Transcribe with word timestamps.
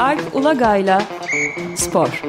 Alp 0.00 0.34
Ulagay'la 0.34 1.02
Spor 1.76 2.22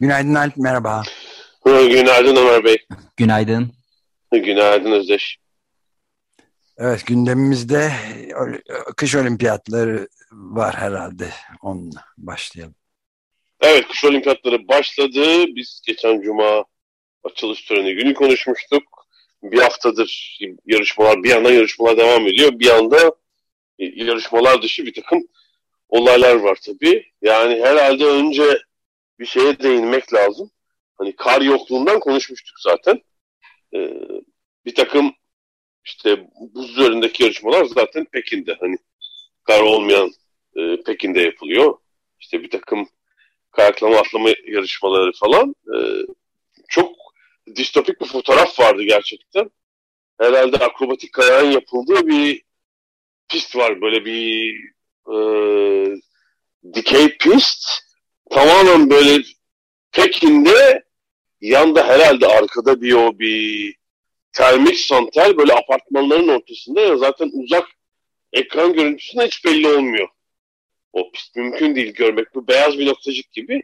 Günaydın 0.00 0.34
Alp, 0.34 0.56
merhaba. 0.56 1.02
Günaydın 1.64 2.36
Ömer 2.36 2.64
Bey. 2.64 2.76
Günaydın. 3.16 3.72
Günaydın 4.32 4.92
Özdeş. 4.92 5.38
Evet, 6.78 7.06
gündemimizde 7.06 7.92
kış 8.96 9.14
olimpiyatları 9.14 10.08
var 10.32 10.74
herhalde. 10.74 11.28
Onunla 11.62 12.04
başlayalım. 12.18 12.74
Evet, 13.60 13.88
kış 13.88 14.04
olimpiyatları 14.04 14.68
başladı. 14.68 15.44
Biz 15.56 15.82
geçen 15.86 16.20
cuma 16.20 16.64
açılış 17.26 17.62
töreni 17.62 17.94
günü 17.94 18.14
konuşmuştuk. 18.14 18.82
Bir 19.42 19.58
haftadır 19.58 20.38
yarışmalar, 20.66 21.22
bir 21.22 21.30
yandan 21.30 21.52
yarışmalar 21.52 21.96
devam 21.96 22.26
ediyor. 22.26 22.58
Bir 22.58 22.66
yanda 22.66 23.12
yarışmalar 23.78 24.62
dışı 24.62 24.86
bir 24.86 24.94
takım 24.94 25.26
olaylar 25.88 26.34
var 26.34 26.58
tabii. 26.66 27.12
Yani 27.22 27.62
herhalde 27.62 28.04
önce 28.04 28.58
bir 29.18 29.26
şeye 29.26 29.58
değinmek 29.58 30.14
lazım. 30.14 30.50
Hani 30.98 31.16
kar 31.16 31.40
yokluğundan 31.40 32.00
konuşmuştuk 32.00 32.56
zaten. 32.60 33.02
Ee, 33.74 33.90
bir 34.64 34.74
takım 34.74 35.14
işte 35.84 36.26
buz 36.54 36.70
üzerindeki 36.70 37.22
yarışmalar 37.22 37.64
zaten 37.64 38.04
Pekin'de. 38.04 38.56
Hani 38.60 38.76
kar 39.44 39.62
olmayan 39.62 40.10
e, 40.56 40.82
Pekin'de 40.82 41.20
yapılıyor. 41.20 41.78
İşte 42.20 42.42
bir 42.42 42.50
takım 42.50 42.88
kayaklama 43.50 43.96
atlama 43.96 44.28
yarışmaları 44.46 45.12
falan. 45.12 45.54
E, 45.74 45.76
çok 46.68 47.05
distopik 47.54 48.00
bir 48.00 48.06
fotoğraf 48.06 48.60
vardı 48.60 48.82
gerçekten. 48.82 49.50
Herhalde 50.20 50.56
akrobatik 50.56 51.12
kayağın 51.12 51.50
yapıldığı 51.50 52.06
bir 52.06 52.42
pist 53.28 53.56
var. 53.56 53.80
Böyle 53.80 54.04
bir 54.04 54.54
e, 55.12 55.16
dikey 56.74 57.16
pist. 57.18 57.68
Tamamen 58.30 58.90
böyle 58.90 59.22
Pekin'de 59.92 60.84
yanda 61.40 61.86
herhalde 61.88 62.26
arkada 62.26 62.80
bir 62.80 62.92
o 62.92 63.18
bir 63.18 63.74
termik 64.32 64.78
santral 64.78 65.36
böyle 65.36 65.52
apartmanların 65.52 66.28
ortasında 66.28 66.80
ya 66.80 66.96
zaten 66.96 67.30
uzak 67.32 67.68
ekran 68.32 68.72
görüntüsünde 68.72 69.26
hiç 69.26 69.44
belli 69.44 69.68
olmuyor. 69.68 70.08
O 70.92 71.10
pist 71.12 71.36
mümkün 71.36 71.74
değil 71.74 71.94
görmek. 71.94 72.34
Bu 72.34 72.48
beyaz 72.48 72.78
bir 72.78 72.86
noktacık 72.86 73.32
gibi. 73.32 73.62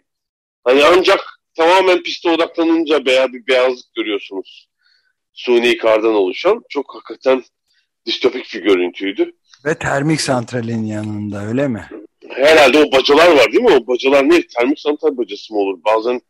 Hani 0.64 0.84
ancak 0.84 1.41
tamamen 1.56 2.02
piste 2.02 2.30
odaklanınca 2.30 3.06
beyaz 3.06 3.32
bir 3.32 3.46
beyazlık 3.46 3.94
görüyorsunuz. 3.94 4.68
Suni 5.32 5.76
kardan 5.76 6.14
oluşan. 6.14 6.62
Çok 6.68 6.94
hakikaten 6.94 7.44
distopik 8.06 8.54
bir 8.54 8.62
görüntüydü. 8.62 9.32
Ve 9.64 9.78
termik 9.78 10.20
santralin 10.20 10.84
yanında 10.84 11.46
öyle 11.46 11.68
mi? 11.68 11.88
Herhalde 12.28 12.78
o 12.78 12.92
bacalar 12.92 13.36
var 13.36 13.52
değil 13.52 13.64
mi? 13.64 13.70
O 13.70 13.86
bacalar 13.86 14.30
ne? 14.30 14.42
Termik 14.42 14.80
santral 14.80 15.16
bacası 15.16 15.54
mı 15.54 15.60
olur? 15.60 15.78
Bazen 15.84 16.20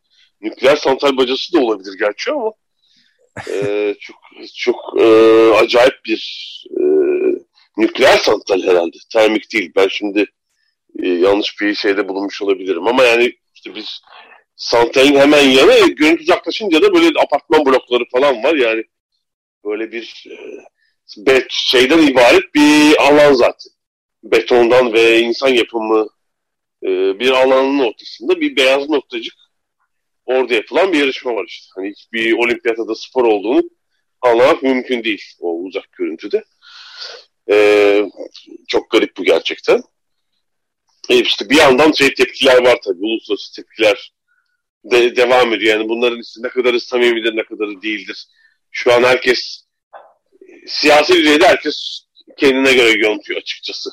nükleer 0.41 0.77
santral 0.77 1.17
bacası 1.17 1.53
da 1.53 1.61
olabilir 1.61 1.99
gerçi 1.99 2.31
ama 2.31 2.53
e, 3.51 3.95
çok 4.01 4.17
çok 4.55 5.01
e, 5.01 5.05
acayip 5.55 5.95
bir 6.05 6.53
e, 6.71 6.83
nükleer 7.77 8.17
santral 8.17 8.63
herhalde. 8.63 8.97
Termik 9.13 9.53
değil. 9.53 9.73
Ben 9.77 9.89
şimdi 9.89 10.27
e, 11.03 11.09
yanlış 11.09 11.61
bir 11.61 11.75
şeyde 11.75 12.09
bulunmuş 12.09 12.43
olabilirim 12.43 12.87
ama 12.87 13.05
yani 13.05 13.33
işte 13.55 13.75
biz 13.75 14.01
santralin 14.57 15.17
hemen 15.17 15.43
yanı 15.43 15.89
görüntü 15.89 16.23
uzaklaşınca 16.23 16.83
da 16.83 16.95
böyle 16.95 17.21
apartman 17.21 17.67
blokları 17.67 18.05
falan 18.13 18.43
var 18.43 18.55
yani 18.55 18.85
böyle 19.65 19.93
bir 19.93 20.27
e, 21.29 21.47
şeyden 21.49 22.07
ibaret 22.07 22.55
bir 22.55 23.03
alan 23.03 23.33
zaten. 23.33 23.73
Betondan 24.25 24.93
ve 24.93 25.21
insan 25.21 25.49
yapımı 25.49 26.09
e, 26.83 26.89
bir 27.19 27.31
alanın 27.31 27.79
ortasında 27.79 28.41
bir 28.41 28.57
beyaz 28.57 28.91
noktacık 28.91 29.35
orada 30.27 30.55
yapılan 30.55 30.93
bir 30.93 30.99
yarışma 30.99 31.35
var 31.35 31.45
işte. 31.49 31.67
Hani 31.75 31.91
hiçbir 31.91 32.33
olimpiyatada 32.33 32.95
spor 32.95 33.25
olduğunu 33.25 33.63
anlamak 34.21 34.63
mümkün 34.63 35.05
değil 35.05 35.23
o 35.41 35.59
uzak 35.59 35.93
görüntüde. 35.93 36.45
Ee, 37.51 38.05
çok 38.69 38.91
garip 38.91 39.17
bu 39.17 39.25
gerçekten. 39.25 39.83
E 41.09 41.21
işte 41.21 41.51
bir 41.51 41.57
yandan 41.57 41.93
şey 41.93 42.15
tepkiler 42.15 42.65
var 42.65 42.79
tabii. 42.85 43.05
Uluslararası 43.05 43.55
tepkiler 43.57 44.13
de 44.85 45.17
devam 45.17 45.53
ediyor. 45.53 45.79
Yani 45.79 45.89
bunların 45.89 46.23
ne 46.39 46.49
kadarı 46.49 46.81
samimidir, 46.81 47.37
ne 47.37 47.45
kadarı 47.45 47.83
değildir. 47.83 48.27
Şu 48.71 48.93
an 48.93 49.03
herkes 49.03 49.65
siyasi 50.67 51.15
düzeyde 51.15 51.47
herkes 51.47 52.07
kendine 52.37 52.75
göre 52.75 53.09
yontuyor 53.09 53.41
açıkçası. 53.41 53.91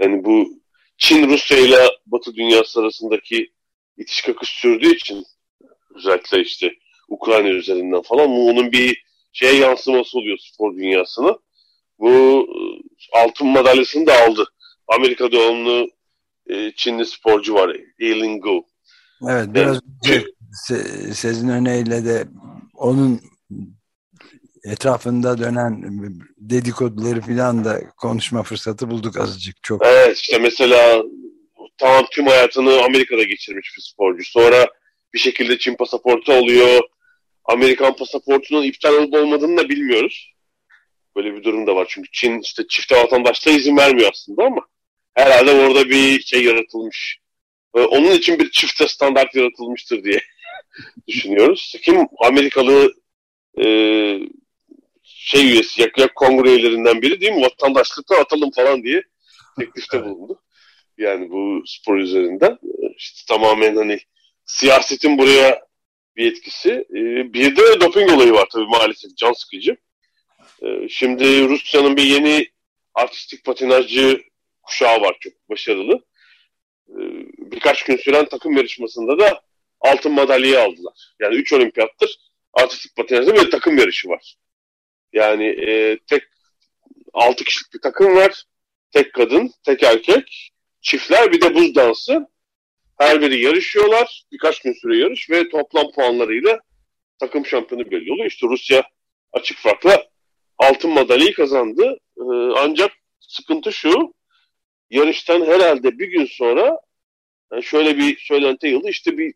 Yani 0.00 0.24
bu 0.24 0.62
Çin, 0.98 1.28
Rusya 1.28 1.58
ile 1.58 1.88
Batı 2.06 2.34
dünyası 2.34 2.80
arasındaki 2.80 3.52
itiş 3.96 4.22
kakış 4.22 4.48
sürdüğü 4.48 4.94
için 4.94 5.24
özellikle 5.94 6.40
işte 6.40 6.74
Ukrayna 7.08 7.48
üzerinden 7.48 8.02
falan 8.02 8.30
bu 8.30 8.48
onun 8.48 8.72
bir 8.72 9.02
şeye 9.32 9.54
yansıması 9.54 10.18
oluyor 10.18 10.38
spor 10.40 10.76
dünyasına. 10.76 11.38
Bu 11.98 12.46
altın 13.12 13.46
madalyasını 13.46 14.06
da 14.06 14.24
aldı. 14.24 14.52
Amerika 14.88 15.32
doğumlu 15.32 15.90
e, 16.46 16.72
Çinli 16.76 17.06
sporcu 17.06 17.54
var. 17.54 17.76
Eileen 17.98 18.40
Gu. 18.40 18.64
Evet 19.22 19.48
biraz 19.54 19.80
önce 20.04 20.24
Sezin 21.14 21.48
Öne'yle 21.48 22.04
de 22.04 22.24
onun 22.74 23.20
etrafında 24.64 25.38
dönen 25.38 25.82
dedikoduları 26.36 27.20
falan 27.20 27.64
da 27.64 27.80
konuşma 27.96 28.42
fırsatı 28.42 28.90
bulduk 28.90 29.16
azıcık 29.16 29.62
çok. 29.62 29.86
Evet 29.86 30.16
işte 30.16 30.38
mesela 30.38 31.02
tamam 31.78 32.06
tüm 32.10 32.26
hayatını 32.26 32.82
Amerika'da 32.82 33.22
geçirmiş 33.22 33.72
bir 33.76 33.82
sporcu. 33.82 34.24
Sonra 34.24 34.66
bir 35.14 35.18
şekilde 35.18 35.58
Çin 35.58 35.74
pasaportu 35.74 36.32
oluyor. 36.32 36.80
Amerikan 37.44 37.96
pasaportunun 37.96 38.62
iptal 38.62 38.94
olup 38.94 39.14
olmadığını 39.14 39.56
da 39.56 39.68
bilmiyoruz. 39.68 40.34
Böyle 41.16 41.34
bir 41.34 41.42
durum 41.42 41.66
da 41.66 41.76
var. 41.76 41.86
Çünkü 41.88 42.08
Çin 42.12 42.40
işte 42.40 42.66
çifte 42.68 42.96
vatandaşlığa 42.96 43.54
izin 43.54 43.76
vermiyor 43.76 44.10
aslında 44.12 44.44
ama 44.44 44.60
herhalde 45.14 45.50
orada 45.50 45.88
bir 45.88 46.20
şey 46.20 46.44
yaratılmış. 46.44 47.18
Onun 47.72 48.10
için 48.10 48.38
bir 48.38 48.50
çifte 48.50 48.88
standart 48.88 49.34
yaratılmıştır 49.34 50.04
diye 50.04 50.20
düşünüyoruz. 51.08 51.74
Kim 51.82 52.06
Amerikalı 52.18 52.94
e, 53.58 53.64
şey 55.02 55.46
üyesi, 55.52 55.82
yak 55.82 55.98
yak 55.98 56.14
kongre 56.14 56.48
üyelerinden 56.48 57.02
biri 57.02 57.20
değil 57.20 57.32
mi? 57.32 57.42
Vatandaşlıktan 57.42 58.20
atalım 58.20 58.50
falan 58.50 58.82
diye 58.82 59.02
teklifte 59.58 60.04
bulundu. 60.04 60.42
Yani 60.98 61.30
bu 61.30 61.62
spor 61.66 61.96
üzerinden. 61.96 62.58
İşte 62.96 63.34
tamamen 63.34 63.76
hani 63.76 63.98
siyasetin 64.44 65.18
buraya 65.18 65.68
bir 66.16 66.32
etkisi. 66.32 66.70
E, 66.70 67.32
bir 67.32 67.56
de 67.56 67.80
doping 67.80 68.10
olayı 68.10 68.32
var 68.32 68.48
tabii 68.52 68.66
maalesef 68.66 69.16
can 69.16 69.32
sıkıcı. 69.32 69.76
E, 70.62 70.88
şimdi 70.88 71.48
Rusya'nın 71.48 71.96
bir 71.96 72.04
yeni 72.04 72.46
artistik 72.94 73.44
patinajcı 73.44 74.22
kuşağı 74.62 75.00
var 75.00 75.16
çok 75.20 75.32
başarılı. 75.50 76.04
Birkaç 77.50 77.82
gün 77.84 77.96
süren 77.96 78.28
takım 78.28 78.56
yarışmasında 78.56 79.18
da 79.18 79.42
altın 79.80 80.12
madalyayı 80.12 80.60
aldılar. 80.60 81.14
Yani 81.20 81.34
üç 81.34 81.52
olimpiyattır 81.52 82.18
artistik 82.52 82.96
patinajda 82.96 83.34
bir 83.34 83.50
takım 83.50 83.78
yarışı 83.78 84.08
var. 84.08 84.34
Yani 85.12 85.46
e, 85.46 85.98
tek 85.98 86.22
altı 87.12 87.44
kişilik 87.44 87.74
bir 87.74 87.80
takım 87.80 88.16
var. 88.16 88.44
Tek 88.92 89.14
kadın, 89.14 89.50
tek 89.64 89.82
erkek, 89.82 90.52
çiftler 90.80 91.32
bir 91.32 91.40
de 91.40 91.54
buz 91.54 91.74
dansı. 91.74 92.28
Her 92.98 93.20
biri 93.20 93.40
yarışıyorlar. 93.40 94.24
Birkaç 94.32 94.60
gün 94.60 94.72
süre 94.72 94.98
yarış 94.98 95.30
ve 95.30 95.48
toplam 95.48 95.92
puanlarıyla 95.92 96.60
takım 97.18 97.46
şampiyonu 97.46 97.90
belli. 97.90 98.26
İşte 98.26 98.46
Rusya 98.46 98.82
açık 99.32 99.58
farkla 99.58 100.04
altın 100.58 100.90
madalyayı 100.90 101.34
kazandı. 101.34 101.98
Ee, 102.18 102.22
ancak 102.56 102.92
sıkıntı 103.20 103.72
şu. 103.72 104.14
Yarıştan 104.90 105.46
herhalde 105.46 105.98
bir 105.98 106.06
gün 106.06 106.26
sonra 106.26 106.78
yani 107.52 107.62
şöyle 107.62 107.98
bir 107.98 108.18
söylenti 108.18 108.66
yayıldı. 108.66 108.88
İşte 108.88 109.18
bir 109.18 109.34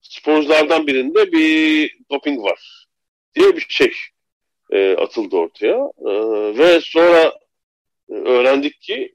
sporculardan 0.00 0.86
birinde 0.86 1.32
bir 1.32 1.90
doping 2.10 2.42
var 2.42 2.86
diye 3.34 3.56
bir 3.56 3.66
şey 3.68 3.92
e, 4.70 4.96
atıldı 4.96 5.36
ortaya. 5.36 5.90
E, 5.98 6.12
ve 6.58 6.80
sonra 6.80 7.38
e, 8.10 8.14
öğrendik 8.14 8.80
ki 8.80 9.14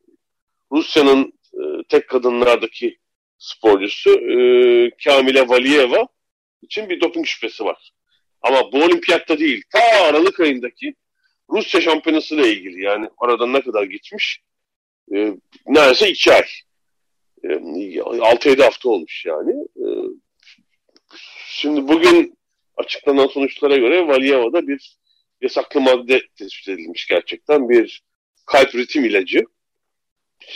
Rusya'nın 0.71 1.33
e, 1.53 1.83
tek 1.89 2.07
kadınlardaki 2.09 2.97
sporcusu 3.37 4.09
e, 4.09 4.37
Kamile 5.03 5.47
Valiyeva 5.47 6.07
için 6.61 6.89
bir 6.89 7.01
doping 7.01 7.25
şüphesi 7.25 7.65
var. 7.65 7.91
Ama 8.41 8.71
bu 8.71 8.83
olimpiyatta 8.83 9.39
değil. 9.39 9.63
Ta 9.71 9.79
Aralık 10.03 10.39
ayındaki 10.39 10.95
Rusya 11.49 11.81
şampiyonası 11.81 12.35
ile 12.35 12.51
ilgili. 12.51 12.83
Yani 12.83 13.09
aradan 13.17 13.53
ne 13.53 13.61
kadar 13.61 13.83
geçmiş? 13.83 14.41
E, 15.15 15.33
neredeyse 15.67 16.09
iki 16.09 16.33
ay. 16.33 16.43
E, 17.49 17.53
6-7 17.53 18.63
hafta 18.63 18.89
olmuş 18.89 19.25
yani. 19.25 19.51
E, 19.75 19.85
şimdi 21.47 21.87
bugün 21.87 22.37
açıklanan 22.77 23.27
sonuçlara 23.27 23.77
göre 23.77 24.07
Valiyeva'da 24.07 24.67
bir 24.67 24.97
yasaklı 25.41 25.81
madde 25.81 26.21
tespit 26.37 26.69
edilmiş 26.69 27.07
gerçekten. 27.07 27.69
Bir 27.69 28.03
kalp 28.45 28.75
ritim 28.75 29.05
ilacı. 29.05 29.43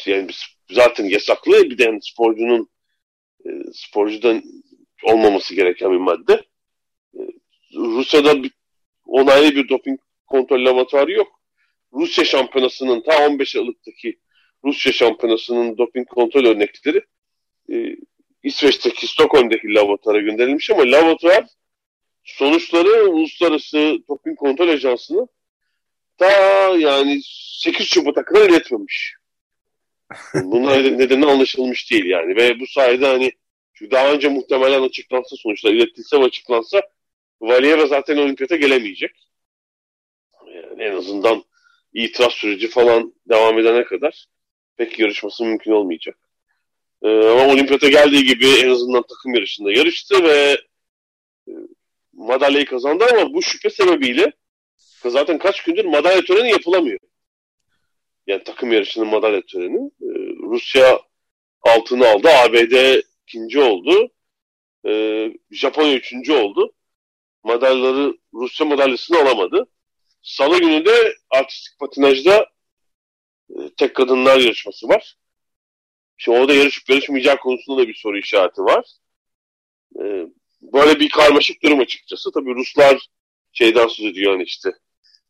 Yani 0.06 0.28
zaten 0.72 1.06
yasaklı 1.06 1.70
bir 1.70 1.78
de 1.78 2.00
sporcunun 2.02 2.70
e, 3.46 3.50
sporcudan 3.74 4.44
olmaması 5.04 5.56
gereken 5.56 5.92
bir 5.92 5.98
madde. 5.98 6.44
E, 7.16 7.20
Rusya'da 7.76 8.44
bir, 8.44 8.52
onaylı 9.06 9.56
bir 9.56 9.70
doping 9.70 10.00
kontrol 10.28 10.66
laboratuvarı 10.66 11.12
yok. 11.12 11.42
Rusya 11.94 12.26
şampiyonasının 12.26 13.02
ta 13.02 13.28
15 13.28 13.56
Aralık'taki 13.56 14.20
Rusya 14.66 14.92
şampiyonasının 14.92 15.78
doping 15.78 16.08
kontrol 16.08 16.46
örnekleri 16.46 17.02
e, 17.72 17.96
İsveç'teki 18.44 19.08
Stockholm'daki 19.08 19.74
laboratuvara 19.74 20.20
gönderilmiş 20.20 20.70
ama 20.70 20.82
laboratuvar 20.82 21.46
sonuçları 22.24 23.10
Uluslararası 23.10 23.98
Doping 24.08 24.40
Kontrol 24.40 24.68
Ajansı'na 24.68 25.28
ta 26.18 26.32
yani 26.78 27.22
8 27.24 27.88
Şubat'a 27.88 28.26
kadar 28.26 28.50
iletmemiş. 28.50 29.16
Bunlar 30.34 30.84
nedeni 30.84 31.26
anlaşılmış 31.26 31.92
değil 31.92 32.06
yani 32.06 32.36
ve 32.36 32.60
bu 32.60 32.68
sayede 32.68 33.06
hani 33.06 33.32
çünkü 33.74 33.92
daha 33.92 34.12
önce 34.12 34.30
muhtemelen 34.30 34.82
açıklansa 34.82 35.36
sonuçlar 35.36 35.72
iletilse 35.72 36.20
ve 36.20 36.24
açıklansa 36.24 36.82
Valieva 37.42 37.86
zaten 37.86 38.18
olimpiyata 38.18 38.56
gelemeyecek. 38.56 39.12
Yani 40.48 40.84
en 40.84 40.96
azından 40.96 41.44
itiraz 41.94 42.34
süreci 42.34 42.68
falan 42.68 43.14
devam 43.30 43.60
edene 43.60 43.84
kadar 43.84 44.26
pek 44.78 45.00
yarışması 45.00 45.44
mümkün 45.44 45.72
olmayacak. 45.72 46.18
Ee, 47.04 47.08
ama 47.08 47.54
olimpiyata 47.54 47.90
geldiği 47.90 48.24
gibi 48.24 48.48
en 48.48 48.70
azından 48.70 49.04
takım 49.10 49.34
yarışında 49.34 49.72
yarıştı 49.72 50.24
ve 50.24 50.58
e, 51.48 51.52
madalyayı 52.14 52.66
kazandı 52.66 53.06
ama 53.12 53.34
bu 53.34 53.42
şüphe 53.42 53.70
sebebiyle 53.70 54.34
zaten 55.06 55.38
kaç 55.38 55.64
gündür 55.64 55.86
madalya 55.86 56.22
töreni 56.22 56.52
yapılamıyor. 56.52 57.00
Yani 58.28 58.44
takım 58.44 58.72
yarışının 58.72 59.08
madalya 59.08 59.42
töreni. 59.42 59.92
Ee, 60.02 60.08
Rusya 60.50 61.02
altını 61.62 62.08
aldı. 62.08 62.30
ABD 62.30 63.02
ikinci 63.28 63.60
oldu. 63.60 64.12
Ee, 64.86 65.34
Japonya 65.52 65.94
üçüncü 65.94 66.34
oldu. 66.34 66.74
Madalyaları 67.44 68.18
Rusya 68.34 68.66
madalyasını 68.66 69.18
alamadı. 69.18 69.68
Salı 70.22 70.60
günü 70.60 70.86
de 70.86 71.14
artistik 71.30 71.80
patinajda 71.80 72.38
e, 72.38 72.46
tek 73.78 73.96
kadınlar 73.96 74.40
yarışması 74.40 74.88
var. 74.88 75.16
Şimdi 76.18 76.38
orada 76.38 76.54
yarışıp 76.54 76.90
yarışmayacak 76.90 77.42
konusunda 77.42 77.82
da 77.82 77.88
bir 77.88 77.96
soru 77.96 78.18
işareti 78.18 78.62
var. 78.62 78.86
E, 80.00 80.04
böyle 80.62 81.00
bir 81.00 81.10
karmaşık 81.10 81.64
durum 81.64 81.80
açıkçası. 81.80 82.32
Tabii 82.32 82.56
Ruslar 82.56 83.08
şeyden 83.54 83.88
söz 83.88 84.06
ediyor 84.06 84.32
hani 84.32 84.44
işte 84.44 84.72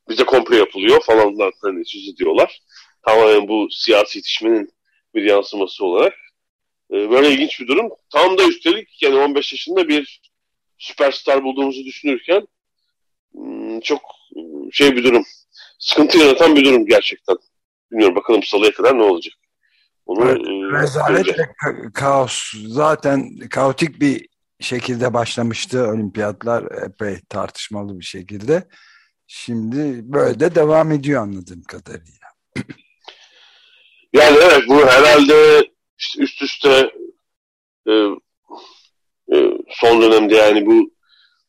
bize 0.09 0.23
komplo 0.23 0.55
yapılıyor 0.55 1.01
falanlar 1.01 1.53
hani 1.61 1.85
söz 1.85 2.09
ediyorlar. 2.09 2.61
Tamamen 3.05 3.47
bu 3.47 3.67
siyasi 3.71 4.17
yetişmenin 4.17 4.73
bir 5.15 5.23
yansıması 5.23 5.85
olarak. 5.85 6.13
E, 6.91 7.09
böyle 7.09 7.29
ilginç 7.29 7.59
bir 7.59 7.67
durum. 7.67 7.89
Tam 8.09 8.37
da 8.37 8.43
üstelik 8.47 9.03
yani 9.03 9.15
15 9.15 9.53
yaşında 9.53 9.87
bir 9.87 10.21
süperstar 10.77 11.43
bulduğumuzu 11.43 11.85
düşünürken 11.85 12.47
hmm, 13.33 13.79
çok 13.79 14.01
şey 14.71 14.95
bir 14.95 15.03
durum. 15.03 15.25
Sıkıntı 15.79 16.17
yaratan 16.17 16.55
bir 16.55 16.65
durum 16.65 16.85
gerçekten. 16.85 17.37
Bilmiyorum 17.91 18.15
bakalım 18.15 18.43
salıya 18.43 18.71
kadar 18.73 18.97
ne 18.97 19.03
olacak. 19.03 19.33
Onu, 20.05 20.25
evet, 20.25 20.37
e, 20.37 20.81
rezalet 20.81 21.27
ve 21.27 21.41
ka- 21.41 21.93
kaos. 21.93 22.53
Zaten 22.67 23.37
kaotik 23.49 24.01
bir 24.01 24.27
şekilde 24.59 25.13
başlamıştı 25.13 25.87
olimpiyatlar 25.87 26.63
epey 26.85 27.19
tartışmalı 27.29 27.99
bir 27.99 28.05
şekilde. 28.05 28.67
Şimdi 29.27 30.01
böyle 30.03 30.39
de 30.39 30.55
devam 30.55 30.91
ediyor 30.91 31.21
anladığım 31.21 31.63
kadarıyla. 31.63 32.27
Yani 34.13 34.37
evet 34.41 34.63
bu 34.67 34.87
herhalde 34.87 35.69
işte 35.97 36.23
üst 36.23 36.41
üste 36.41 36.91
e, 37.87 37.91
e, 39.33 39.57
son 39.69 40.01
dönemde 40.01 40.35
yani 40.35 40.65
bu 40.65 40.91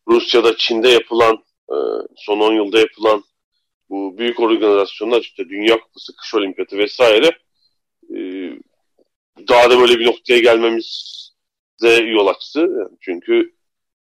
Rusya'da 0.08 0.56
Çin'de 0.56 0.88
yapılan 0.88 1.34
e, 1.70 1.76
son 2.16 2.40
10 2.40 2.52
yılda 2.52 2.78
yapılan 2.78 3.24
bu 3.92 4.18
büyük 4.18 4.40
organizasyonlar 4.40 5.20
işte 5.20 5.48
Dünya 5.48 5.80
Kupası, 5.80 6.16
Kış 6.16 6.34
Olimpiyatı 6.34 6.78
vesaire 6.78 7.30
e, 8.16 8.18
daha 9.48 9.70
da 9.70 9.80
böyle 9.80 9.98
bir 9.98 10.06
noktaya 10.06 10.38
gelmemize 10.38 12.04
yol 12.04 12.26
açtı. 12.26 12.90
çünkü 13.00 13.54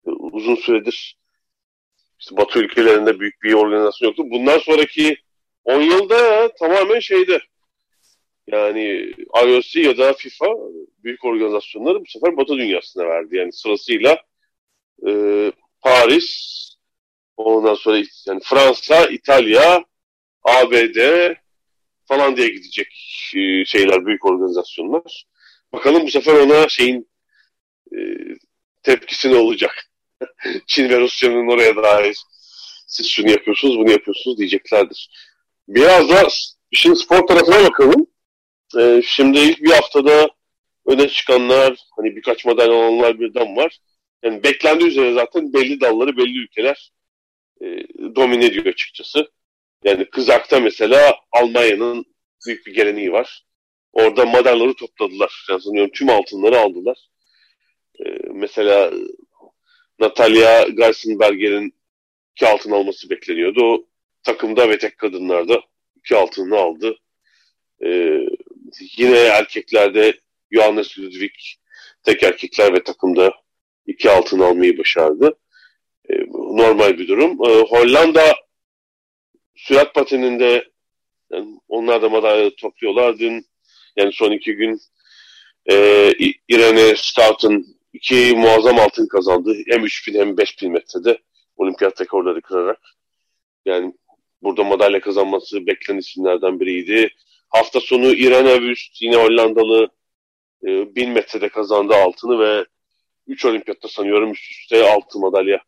e, 0.07 0.11
uzun 0.11 0.55
süredir 0.55 1.19
işte 2.21 2.37
Batı 2.37 2.59
ülkelerinde 2.59 3.21
büyük 3.21 3.43
bir 3.43 3.53
organizasyon 3.53 4.09
yoktu. 4.09 4.25
Bundan 4.31 4.59
sonraki 4.59 5.17
10 5.65 5.81
yılda 5.81 6.53
tamamen 6.55 7.01
şeyde 7.01 7.41
yani 8.47 9.13
IOC 9.45 9.81
ya 9.81 9.99
da 9.99 10.13
FIFA 10.13 10.47
büyük 11.05 11.25
organizasyonları 11.25 12.01
bu 12.01 12.07
sefer 12.07 12.37
Batı 12.37 12.57
dünyasına 12.57 13.07
verdi. 13.07 13.37
Yani 13.37 13.53
sırasıyla 13.53 14.23
e, 15.07 15.53
Paris, 15.81 16.55
ondan 17.37 17.75
sonra 17.75 18.03
yani 18.27 18.41
Fransa, 18.45 19.07
İtalya, 19.07 19.85
ABD 20.43 20.99
falan 22.05 22.37
diye 22.37 22.49
gidecek 22.49 22.89
e, 23.37 23.65
şeyler, 23.65 24.07
büyük 24.07 24.25
organizasyonlar. 24.25 25.25
Bakalım 25.73 26.07
bu 26.07 26.11
sefer 26.11 26.35
ona 26.35 26.69
şeyin 26.69 27.09
e, 27.93 27.99
tepkisi 28.83 29.33
ne 29.33 29.37
olacak? 29.37 29.91
Çin 30.67 30.89
ve 30.89 31.01
Rusya'nın 31.01 31.49
oraya 31.49 31.77
dair 31.77 32.17
siz 32.87 33.09
şunu 33.09 33.31
yapıyorsunuz, 33.31 33.79
bunu 33.79 33.91
yapıyorsunuz 33.91 34.39
diyeceklerdir. 34.39 35.11
Biraz 35.69 36.09
da 36.09 36.29
işin 36.71 36.95
spor 36.95 37.27
tarafına 37.27 37.65
bakalım. 37.65 38.07
Ee, 38.79 39.03
şimdi 39.05 39.39
ilk 39.39 39.63
bir 39.63 39.71
haftada 39.71 40.31
öne 40.87 41.09
çıkanlar, 41.09 41.79
hani 41.97 42.17
birkaç 42.17 42.45
madalya 42.45 42.75
alanlar 42.75 43.21
birden 43.21 43.57
var. 43.57 43.79
Yani 44.23 44.43
beklendiği 44.43 44.91
üzere 44.91 45.15
zaten 45.15 45.53
belli 45.53 45.81
dalları, 45.81 46.17
belli 46.17 46.39
ülkeler 46.39 46.93
e, 47.61 47.67
domine 48.17 48.47
ediyor 48.47 48.67
açıkçası. 48.67 49.31
Yani 49.85 50.05
kızakta 50.11 50.61
mesela 50.61 51.17
Almanya'nın 51.33 52.05
büyük 52.47 52.67
bir 52.67 52.75
geleneği 52.75 53.13
var. 53.13 53.47
Orada 53.93 54.25
madalyaları 54.27 54.75
topladılar. 54.75 55.47
Yani 55.51 55.63
sanıyorum 55.63 55.91
tüm 55.95 56.11
altınları 56.11 56.59
aldılar. 56.59 57.09
E, 58.01 58.05
mesela 58.33 58.93
Natalia 59.99 60.69
Geisenberger'in 60.69 61.75
iki 62.37 62.47
altın 62.47 62.71
alması 62.71 63.11
bekleniyordu. 63.11 63.65
O 63.65 63.87
takımda 64.23 64.69
ve 64.69 64.79
tek 64.79 64.99
kadınlarda 64.99 65.63
iki 65.97 66.17
altını 66.17 66.57
aldı. 66.57 66.99
Ee, 67.85 68.21
yine 68.97 69.19
erkeklerde 69.19 70.21
Johannes 70.51 70.99
Ludwig 70.99 71.33
tek 72.03 72.23
erkekler 72.23 72.75
ve 72.75 72.83
takımda 72.83 73.33
iki 73.87 74.11
altın 74.11 74.41
almayı 74.41 74.79
başardı. 74.79 75.39
Ee, 76.11 76.15
normal 76.33 76.99
bir 76.99 77.09
durum. 77.09 77.31
Ee, 77.31 77.61
Hollanda 77.61 78.35
sürat 79.55 79.95
pateninde 79.95 80.65
yani 81.33 81.61
onlar 81.69 82.03
da 82.03 82.09
madalya 82.09 82.51
topluyorlar. 82.57 83.19
Dün 83.19 83.47
yani 83.97 84.13
son 84.13 84.31
iki 84.31 84.55
gün 84.55 84.81
e, 85.71 85.75
Irene 86.49 86.97
Stout'un 86.97 87.67
iki 87.93 88.35
muazzam 88.37 88.79
altın 88.79 89.07
kazandı. 89.07 89.55
Hem 89.69 89.85
3000 89.85 90.15
hem 90.15 90.39
5000 90.39 90.73
metrede 90.73 91.19
olimpiyat 91.57 92.01
rekorları 92.01 92.41
kırarak. 92.41 92.81
Yani 93.65 93.95
burada 94.43 94.65
madalya 94.65 95.01
kazanması 95.01 95.67
beklenen 95.67 95.99
isimlerden 95.99 96.61
biriydi. 96.61 97.09
Hafta 97.49 97.81
sonu 97.81 98.13
Irene 98.15 98.55
Wüst 98.55 99.03
yine 99.03 99.17
Hollandalı 99.17 99.89
e, 100.67 100.95
1000 100.97 101.11
metrede 101.11 101.49
kazandı 101.49 101.95
altını 101.95 102.39
ve 102.39 102.67
3 103.27 103.45
olimpiyatta 103.45 103.89
sanıyorum 103.89 104.33
üst 104.33 104.51
üste 104.51 104.91
altın 104.91 105.21
madalya 105.21 105.61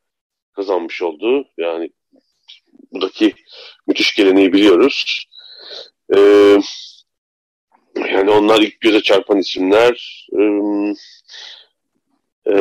kazanmış 0.57 1.03
oldu. 1.03 1.45
Yani 1.59 1.91
buradaki 2.93 3.35
müthiş 3.87 4.15
geleneği 4.15 4.53
biliyoruz. 4.53 5.27
Ee, 6.17 6.59
yani 7.97 8.31
onlar 8.31 8.61
ilk 8.61 8.81
göze 8.81 9.03
çarpan 9.03 9.39
isimler. 9.39 10.27
Ee, 10.33 10.43
e, 12.47 12.55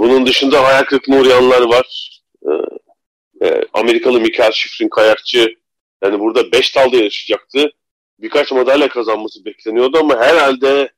bunun 0.00 0.26
dışında 0.26 0.64
hayal 0.64 0.84
kırıklığına 0.84 1.20
uğrayanlar 1.20 1.62
var. 1.62 2.20
Ee, 2.46 3.46
e, 3.46 3.62
Amerikalı 3.72 4.20
Mikael 4.20 4.52
Schifrin 4.52 4.88
kayakçı 4.88 5.54
yani 6.02 6.20
burada 6.20 6.52
5 6.52 6.76
dalda 6.76 6.96
yarışacaktı. 6.96 7.72
Birkaç 8.18 8.52
madalya 8.52 8.88
kazanması 8.88 9.44
bekleniyordu 9.44 9.98
ama 9.98 10.16
herhalde 10.20 10.92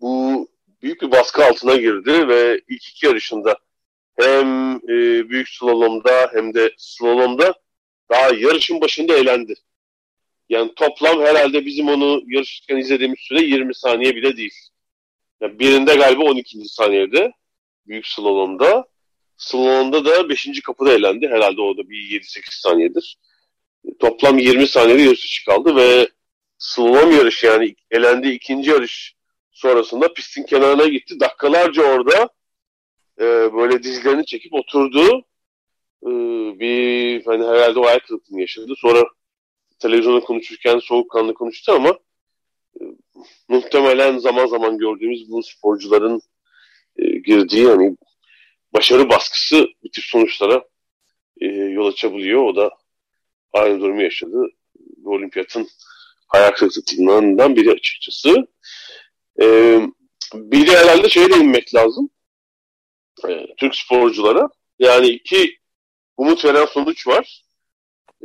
bu 0.00 0.48
büyük 0.82 1.02
bir 1.02 1.10
baskı 1.10 1.44
altına 1.44 1.76
girdi 1.76 2.28
ve 2.28 2.60
ilk 2.68 2.88
iki 2.88 3.06
yarışında 3.06 3.58
hem 4.20 4.76
e, 4.76 5.28
büyük 5.28 5.48
slalomda 5.48 6.30
hem 6.32 6.54
de 6.54 6.72
slalomda 6.76 7.54
daha 8.10 8.26
yarışın 8.28 8.80
başında 8.80 9.14
elendi. 9.16 9.54
Yani 10.48 10.72
toplam 10.76 11.20
herhalde 11.20 11.66
bizim 11.66 11.88
onu 11.88 12.22
yarışırken 12.26 12.76
izlediğimiz 12.76 13.18
süre 13.18 13.42
20 13.42 13.74
saniye 13.74 14.16
bile 14.16 14.36
değil. 14.36 14.54
Yani 15.40 15.58
birinde 15.58 15.94
galiba 15.94 16.22
12. 16.22 16.58
saniyede 16.68 17.32
büyük 17.86 18.06
slalomda. 18.06 18.84
Slalom'da 19.36 20.04
da 20.04 20.28
5. 20.28 20.60
kapıda 20.66 20.92
elendi. 20.92 21.28
Herhalde 21.28 21.60
o 21.60 21.76
da 21.76 21.90
bir 21.90 22.20
7-8 22.20 22.60
saniyedir. 22.62 23.18
Toplam 24.00 24.38
20 24.38 24.66
saniyede 24.68 25.02
yarış 25.02 25.24
dışı 25.24 25.44
kaldı 25.44 25.76
ve 25.76 26.08
slalom 26.58 27.12
yarışı 27.12 27.46
yani 27.46 27.74
elendi 27.90 28.28
ikinci 28.28 28.70
yarış 28.70 29.14
sonrasında 29.52 30.12
pistin 30.12 30.42
kenarına 30.42 30.86
gitti. 30.86 31.20
Dakikalarca 31.20 31.82
orada 31.82 32.28
e, 33.20 33.24
böyle 33.54 33.82
dizlerini 33.82 34.26
çekip 34.26 34.54
oturdu. 34.54 35.24
E, 36.06 36.10
bir 36.60 37.24
hani 37.24 37.44
herhalde 37.44 37.78
o 37.78 37.86
ayak 37.86 38.06
kırıklığını 38.06 38.40
yaşadı. 38.40 38.74
Sonra 38.76 39.04
televizyonda 39.78 40.20
konuşurken 40.20 40.78
soğukkanlı 40.78 41.34
konuştu 41.34 41.72
ama 41.72 41.98
e, 42.80 42.82
muhtemelen 43.48 44.18
zaman 44.18 44.46
zaman 44.46 44.78
gördüğümüz 44.78 45.30
bu 45.30 45.42
sporcuların 45.42 46.20
e, 46.96 47.18
girdiği 47.18 47.66
hani 47.66 47.96
başarı 48.72 49.08
baskısı 49.08 49.68
bir 49.84 49.90
tür 49.90 50.02
sonuçlara 50.02 50.64
e, 51.40 51.46
yol 51.46 51.86
açabiliyor. 51.86 52.44
O 52.44 52.56
da 52.56 52.70
aynı 53.52 53.80
durumu 53.80 54.02
yaşadı. 54.02 54.46
Olimpiyatın 55.04 55.68
hayal 56.26 56.50
kırıklığından 56.50 57.56
biri 57.56 57.70
açıkçası. 57.70 58.46
E, 59.42 59.78
bir 60.34 60.66
de 60.66 60.76
herhalde 60.76 61.08
şeye 61.08 61.30
değinmek 61.30 61.74
lazım. 61.74 62.10
E, 63.28 63.54
Türk 63.56 63.74
sporculara. 63.74 64.48
Yani 64.78 65.06
iki 65.08 65.58
umut 66.16 66.44
veren 66.44 66.66
sonuç 66.66 67.06
var. 67.06 67.42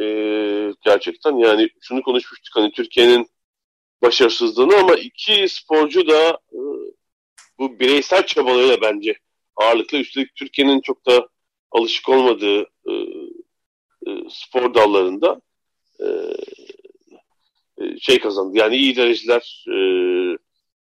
E, 0.02 0.06
gerçekten 0.86 1.38
yani 1.38 1.70
şunu 1.82 2.02
konuşmuştuk 2.02 2.56
hani 2.56 2.72
Türkiye'nin 2.72 3.30
başarısızlığını 4.02 4.76
ama 4.76 4.96
iki 4.96 5.50
sporcu 5.50 6.08
da 6.08 6.30
e, 6.30 6.60
bu 7.60 7.80
bireysel 7.80 8.26
çabalarıyla 8.26 8.82
bence 8.82 9.16
ağırlıklı. 9.56 9.98
Üstelik 9.98 10.36
Türkiye'nin 10.36 10.82
çok 10.82 11.06
da 11.06 11.28
alışık 11.72 12.10
olmadığı 12.10 12.62
e, 12.62 12.94
e, 14.08 14.12
spor 14.30 14.74
dallarında 14.74 15.42
e, 16.00 16.06
e, 17.78 18.00
şey 18.00 18.20
kazandı. 18.20 18.58
Yani 18.58 18.76
iyi 18.76 18.96
dereceler 18.96 19.66
e, 19.68 19.78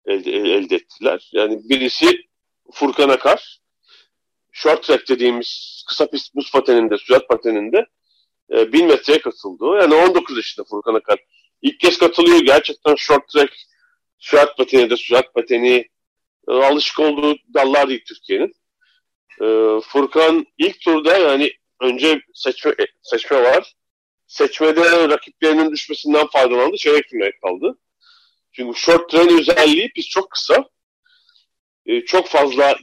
elde, 0.06 0.32
elde 0.32 0.76
ettiler. 0.76 1.30
Yani 1.32 1.70
birisi 1.70 2.26
Furkan 2.72 3.10
Akar. 3.10 3.60
Short 4.58 4.84
track 4.84 5.10
dediğimiz 5.10 5.84
kısa 5.88 6.10
pist 6.10 6.36
buz 6.36 6.52
pateninde, 6.52 6.98
sürat 6.98 7.28
pateninde 7.28 7.86
e, 8.52 8.74
1000 8.74 8.88
metreye 8.88 9.20
katıldı. 9.22 9.66
Yani 9.82 9.96
19 9.96 10.38
yaşında 10.38 10.66
Furkan 10.70 10.94
Akar. 10.94 11.20
İlk 11.62 11.80
kez 11.80 11.98
katılıyor. 11.98 12.40
Gerçekten 12.40 12.96
short 12.96 13.30
track, 13.30 13.54
sürat 14.20 14.58
pateninde, 14.58 14.98
sürat 14.98 15.34
pateni 15.34 15.90
e, 16.48 16.52
alışık 16.52 17.00
olduğu 17.00 17.36
dallar 17.54 17.90
değil 17.90 18.04
Türkiye'nin. 18.08 18.56
E, 19.42 19.46
Furkan 19.82 20.46
ilk 20.58 20.82
turda 20.82 21.18
yani 21.18 21.52
önce 21.82 22.22
seçme, 22.34 22.74
seçme 23.02 23.44
var. 23.44 23.74
Seçmede 24.28 25.10
rakiplerinin 25.10 25.72
düşmesinden 25.72 26.28
faydalandı. 26.28 26.78
Çeyrek 26.78 27.10
finale 27.10 27.32
kaldı. 27.44 27.78
Çünkü 28.52 28.80
short 28.80 29.10
train 29.10 29.40
özelliği 29.40 29.92
pist 29.92 30.10
çok 30.10 30.32
kısa. 30.32 30.70
E, 31.86 32.02
çok 32.02 32.28
fazla 32.28 32.76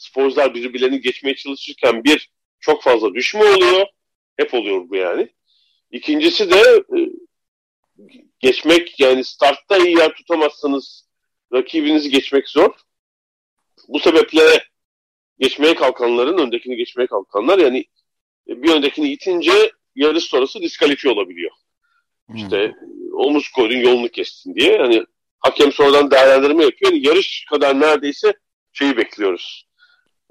sporcular 0.00 0.54
birbirlerini 0.54 1.00
geçmeye 1.00 1.34
çalışırken 1.34 2.04
bir 2.04 2.30
çok 2.60 2.82
fazla 2.82 3.14
düşme 3.14 3.44
oluyor. 3.44 3.86
Hep 4.36 4.54
oluyor 4.54 4.88
bu 4.88 4.96
yani. 4.96 5.28
İkincisi 5.90 6.50
de 6.50 6.84
e, 6.98 6.98
geçmek 8.38 9.00
yani 9.00 9.24
startta 9.24 9.78
iyi 9.78 9.98
yer 9.98 10.14
tutamazsanız 10.14 11.08
rakibinizi 11.52 12.10
geçmek 12.10 12.48
zor. 12.48 12.74
Bu 13.88 13.98
sebeple 13.98 14.64
geçmeye 15.38 15.74
kalkanların 15.74 16.38
öndekini 16.38 16.76
geçmeye 16.76 17.06
kalkanlar 17.06 17.58
yani 17.58 17.84
bir 18.46 18.72
öndekini 18.72 19.12
itince 19.12 19.72
yarış 19.94 20.24
sonrası 20.24 20.62
diskalifiye 20.62 21.14
olabiliyor. 21.14 21.50
Hmm. 22.26 22.36
İşte 22.36 22.74
omuz 23.12 23.48
koydun 23.48 23.76
yolunu 23.76 24.08
kestin 24.08 24.54
diye. 24.54 24.78
Hani 24.78 25.04
hakem 25.38 25.72
sonradan 25.72 26.10
değerlendirme 26.10 26.64
yapıyor. 26.64 26.92
Yani 26.92 27.06
yarış 27.06 27.44
kadar 27.50 27.80
neredeyse 27.80 28.32
şeyi 28.72 28.96
bekliyoruz. 28.96 29.69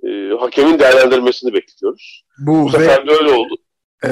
E, 0.03 0.09
hakemin 0.39 0.79
değerlendirmesini 0.79 1.53
bekliyoruz. 1.53 2.23
Bu, 2.37 2.63
Bu 2.63 2.69
sefer 2.69 3.07
de 3.07 3.11
öyle 3.11 3.31
oldu. 3.31 3.55
E, 4.05 4.09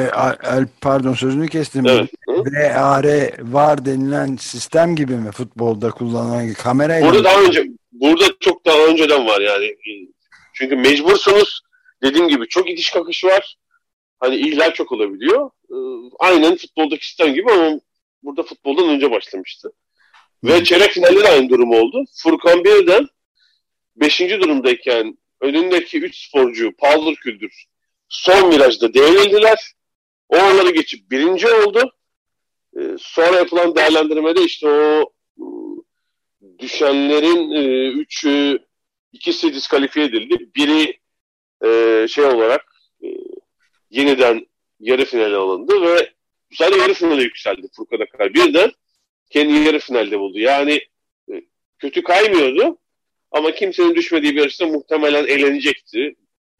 pardon 0.81 1.13
sözünü 1.13 1.47
kestim. 1.47 1.87
Evet. 1.87 2.09
VAR 2.27 3.05
var 3.53 3.85
denilen 3.85 4.35
sistem 4.35 4.95
gibi 4.95 5.15
mi 5.15 5.31
futbolda 5.31 5.91
kullanılan 5.91 6.53
kamerayla? 6.53 7.07
Burada 7.07 7.23
daha 7.23 7.41
önce 7.41 7.67
burada 7.91 8.25
çok 8.39 8.65
daha 8.65 8.85
önceden 8.85 9.27
var 9.27 9.41
yani. 9.41 9.75
Çünkü 10.53 10.75
mecbursunuz 10.75 11.61
dediğim 12.03 12.27
gibi 12.27 12.47
çok 12.47 12.69
itiş 12.69 12.91
kakış 12.91 13.23
var. 13.23 13.57
Hani 14.19 14.35
ihlal 14.35 14.73
çok 14.73 14.91
olabiliyor. 14.91 15.49
Ee, 15.71 15.75
aynen 16.19 16.55
futboldaki 16.57 17.07
sistem 17.07 17.33
gibi 17.33 17.51
ama 17.51 17.79
burada 18.23 18.43
futboldan 18.43 18.89
önce 18.89 19.11
başlamıştı. 19.11 19.71
Ve 20.43 20.63
çeyrek 20.63 20.91
finalde 20.91 21.23
de 21.23 21.29
aynı 21.29 21.49
durum 21.49 21.71
oldu. 21.71 22.03
Furkan 22.23 22.63
birden 22.63 23.07
5. 23.95 24.19
durumdayken 24.19 25.17
önündeki 25.41 25.99
3 25.99 26.27
sporcu 26.27 26.71
paldır 26.77 27.15
küldür 27.15 27.67
son 28.09 28.51
virajda 28.51 28.93
devrildiler. 28.93 29.73
Oraları 30.29 30.69
geçip 30.69 31.11
birinci 31.11 31.47
oldu. 31.47 31.91
Ee, 32.77 32.95
sonra 32.99 33.37
yapılan 33.37 33.75
değerlendirmede 33.75 34.43
işte 34.43 34.67
o 34.67 35.13
ıı, 35.39 35.83
düşenlerin 36.59 37.51
e, 37.51 37.87
üçü 37.87 38.59
ikisi 39.13 39.53
diskalifiye 39.53 40.05
edildi. 40.05 40.49
Biri 40.55 40.99
e, 41.65 42.07
şey 42.07 42.25
olarak 42.25 42.65
e, 43.03 43.07
yeniden 43.89 44.47
yarı 44.79 45.05
finale 45.05 45.35
alındı 45.35 45.81
ve 45.81 46.13
sadece 46.53 46.81
yarı 46.81 46.93
finale 46.93 47.23
yükseldi 47.23 47.67
Furkan 47.75 47.99
Akar. 47.99 48.33
Birden 48.33 48.71
kendi 49.29 49.53
yarı 49.53 49.79
finalde 49.79 50.19
buldu. 50.19 50.39
Yani 50.39 50.81
e, 51.31 51.41
kötü 51.79 52.03
kaymıyordu 52.03 52.77
ama 53.31 53.51
kimsenin 53.51 53.95
düşmediği 53.95 54.35
bir 54.35 54.39
yarışta 54.39 54.67
muhtemelen 54.67 55.27
eğlenecekti. 55.27 56.15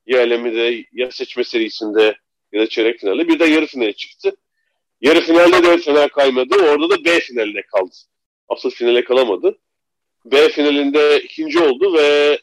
Ya 0.06 0.22
elemede 0.22 0.86
ya 0.94 1.12
seçme 1.12 1.44
serisinde 1.44 2.18
ya 2.52 2.62
da 2.62 2.70
çeyrek 2.70 3.00
finalde. 3.00 3.28
Bir 3.28 3.40
de 3.40 3.46
yarı 3.46 3.66
finale 3.66 3.94
çıktı. 3.94 4.38
Yarı 5.02 5.22
finalde 5.22 5.64
de 5.64 5.78
fena 5.78 6.08
kaymadı. 6.08 6.56
Orada 6.56 6.90
da 6.90 7.06
B 7.06 7.20
finaline 7.20 7.62
kaldı. 7.62 7.96
Asıl 8.50 8.70
finale 8.70 9.04
kalamadı. 9.04 9.58
B 10.26 10.50
finalinde 10.50 11.22
ikinci 11.24 11.60
oldu 11.60 11.94
ve 11.98 12.40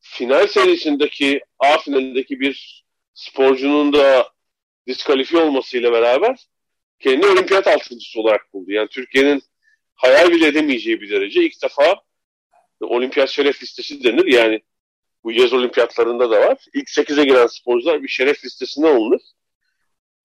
final 0.00 0.46
serisindeki 0.46 1.40
A 1.58 1.78
finalindeki 1.78 2.40
bir 2.40 2.84
sporcunun 3.14 3.92
da 3.92 4.28
diskalifiye 4.86 5.42
olmasıyla 5.42 5.92
beraber 5.92 6.46
kendi 6.98 7.26
olimpiyat 7.26 7.66
altıncısı 7.66 8.20
olarak 8.20 8.52
buldu. 8.52 8.72
Yani 8.72 8.88
Türkiye'nin 8.88 9.42
hayal 9.94 10.30
bile 10.30 10.46
edemeyeceği 10.46 11.00
bir 11.00 11.10
derece 11.10 11.42
ilk 11.42 11.62
defa 11.62 12.05
olimpiyat 12.80 13.28
şeref 13.28 13.62
listesi 13.62 14.04
denir. 14.04 14.26
Yani 14.26 14.60
bu 15.24 15.32
yaz 15.32 15.52
olimpiyatlarında 15.52 16.30
da 16.30 16.40
var. 16.40 16.64
İlk 16.74 16.88
8'e 16.88 17.24
giren 17.24 17.46
sporcular 17.46 18.02
bir 18.02 18.08
şeref 18.08 18.44
listesine 18.44 18.88
alınır. 18.88 19.22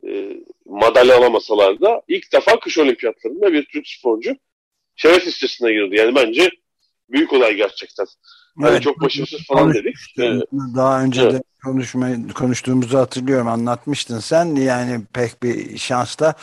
E, 0.07 0.37
madalya 0.65 1.17
alamasalar 1.17 1.81
da 1.81 2.01
ilk 2.07 2.33
defa 2.33 2.59
kış 2.59 2.77
olimpiyatlarında 2.77 3.53
bir 3.53 3.65
Türk 3.65 3.87
sporcu 3.87 4.35
şeref 4.95 5.27
listesine 5.27 5.73
girdi. 5.73 5.95
Yani 5.95 6.15
bence 6.15 6.49
büyük 7.09 7.33
olay 7.33 7.55
gerçekten. 7.55 8.05
Hani 8.61 8.71
evet. 8.71 8.81
çok 8.81 9.01
başarısız 9.01 9.47
falan 9.47 9.73
dedik. 9.73 9.95
Daha 10.75 11.03
önce 11.03 11.21
evet. 11.21 11.33
de 11.33 11.43
konuşmayı, 11.63 12.27
konuştuğumuzu 12.27 12.97
hatırlıyorum. 12.97 13.47
Anlatmıştın 13.47 14.19
sen. 14.19 14.55
Yani 14.55 15.01
pek 15.13 15.43
bir 15.43 15.77
şans 15.77 16.19
da 16.19 16.35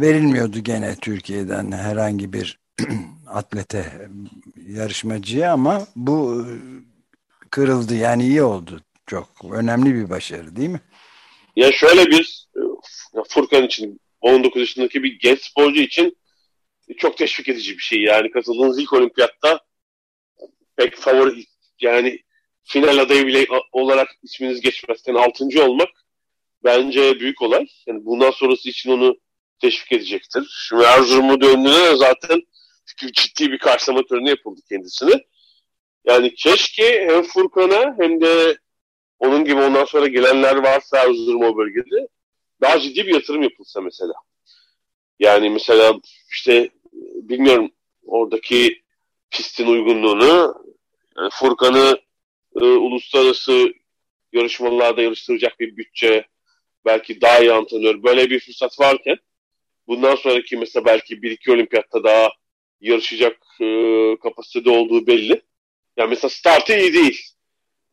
verilmiyordu 0.00 0.58
gene 0.58 0.96
Türkiye'den 0.96 1.72
herhangi 1.72 2.32
bir 2.32 2.58
atlete, 3.26 4.08
yarışmacıya 4.68 5.52
ama 5.52 5.86
bu 5.96 6.46
kırıldı. 7.50 7.94
Yani 7.94 8.22
iyi 8.22 8.42
oldu. 8.42 8.80
Çok 9.06 9.28
önemli 9.52 9.94
bir 9.94 10.10
başarı 10.10 10.56
değil 10.56 10.68
mi? 10.68 10.80
Ya 11.56 11.72
şöyle 11.72 12.06
bir 12.06 12.48
Furkan 13.28 13.64
için 13.64 14.00
19 14.20 14.60
yaşındaki 14.60 15.02
bir 15.02 15.18
genç 15.18 15.40
sporcu 15.40 15.80
için 15.80 16.18
çok 16.96 17.16
teşvik 17.16 17.48
edici 17.48 17.72
bir 17.72 17.82
şey. 17.82 18.02
Yani 18.02 18.30
katıldığınız 18.30 18.78
ilk 18.78 18.92
olimpiyatta 18.92 19.60
pek 20.76 20.96
favori 20.96 21.44
yani 21.80 22.22
final 22.64 22.98
adayı 22.98 23.26
bile 23.26 23.46
olarak 23.72 24.08
isminiz 24.22 24.60
geçmezken 24.60 25.14
altıncı 25.14 25.64
olmak 25.64 25.88
bence 26.64 27.20
büyük 27.20 27.42
olay. 27.42 27.66
Yani 27.86 28.04
bundan 28.04 28.30
sonrası 28.30 28.68
için 28.68 28.90
onu 28.90 29.16
teşvik 29.60 29.92
edecektir. 29.92 30.66
Şimdi 30.68 30.82
Erzurum'u 30.82 31.40
döndüğünde 31.40 31.96
zaten 31.96 32.42
ciddi 32.96 33.52
bir 33.52 33.58
karşılama 33.58 34.02
töreni 34.02 34.28
yapıldı 34.28 34.60
kendisine. 34.68 35.24
Yani 36.04 36.34
keşke 36.34 37.06
hem 37.08 37.22
Furkan'a 37.22 37.96
hem 37.98 38.20
de 38.20 38.58
onun 39.18 39.44
gibi 39.44 39.60
ondan 39.60 39.84
sonra 39.84 40.06
gelenler 40.06 40.56
varsa 40.56 40.98
Erzurum 40.98 41.42
o 41.42 41.56
bölgede 41.56 42.08
daha 42.60 42.80
ciddi 42.80 43.06
bir 43.06 43.14
yatırım 43.14 43.42
yapılsa 43.42 43.80
mesela. 43.80 44.12
Yani 45.18 45.50
mesela 45.50 45.94
işte 46.30 46.70
bilmiyorum 47.22 47.70
oradaki 48.06 48.82
pistin 49.30 49.66
uygunluğunu 49.66 50.54
yani 51.18 51.30
Furkan'ı 51.32 51.98
e, 52.60 52.64
uluslararası 52.64 53.72
yarışmalarda 54.32 55.02
yarıştıracak 55.02 55.60
bir 55.60 55.76
bütçe, 55.76 56.26
belki 56.84 57.20
daha 57.20 57.38
iyi 57.38 57.52
antrenör, 57.52 58.02
böyle 58.02 58.30
bir 58.30 58.40
fırsat 58.40 58.80
varken 58.80 59.16
bundan 59.86 60.14
sonraki 60.14 60.56
mesela 60.56 60.84
belki 60.84 61.22
bir 61.22 61.30
iki 61.30 61.52
olimpiyatta 61.52 62.04
daha 62.04 62.28
yarışacak 62.80 63.38
e, 63.60 63.66
kapasitede 64.22 64.70
olduğu 64.70 65.06
belli. 65.06 65.42
Yani 65.96 66.10
mesela 66.10 66.28
startı 66.28 66.78
iyi 66.78 66.94
değil. 66.94 67.22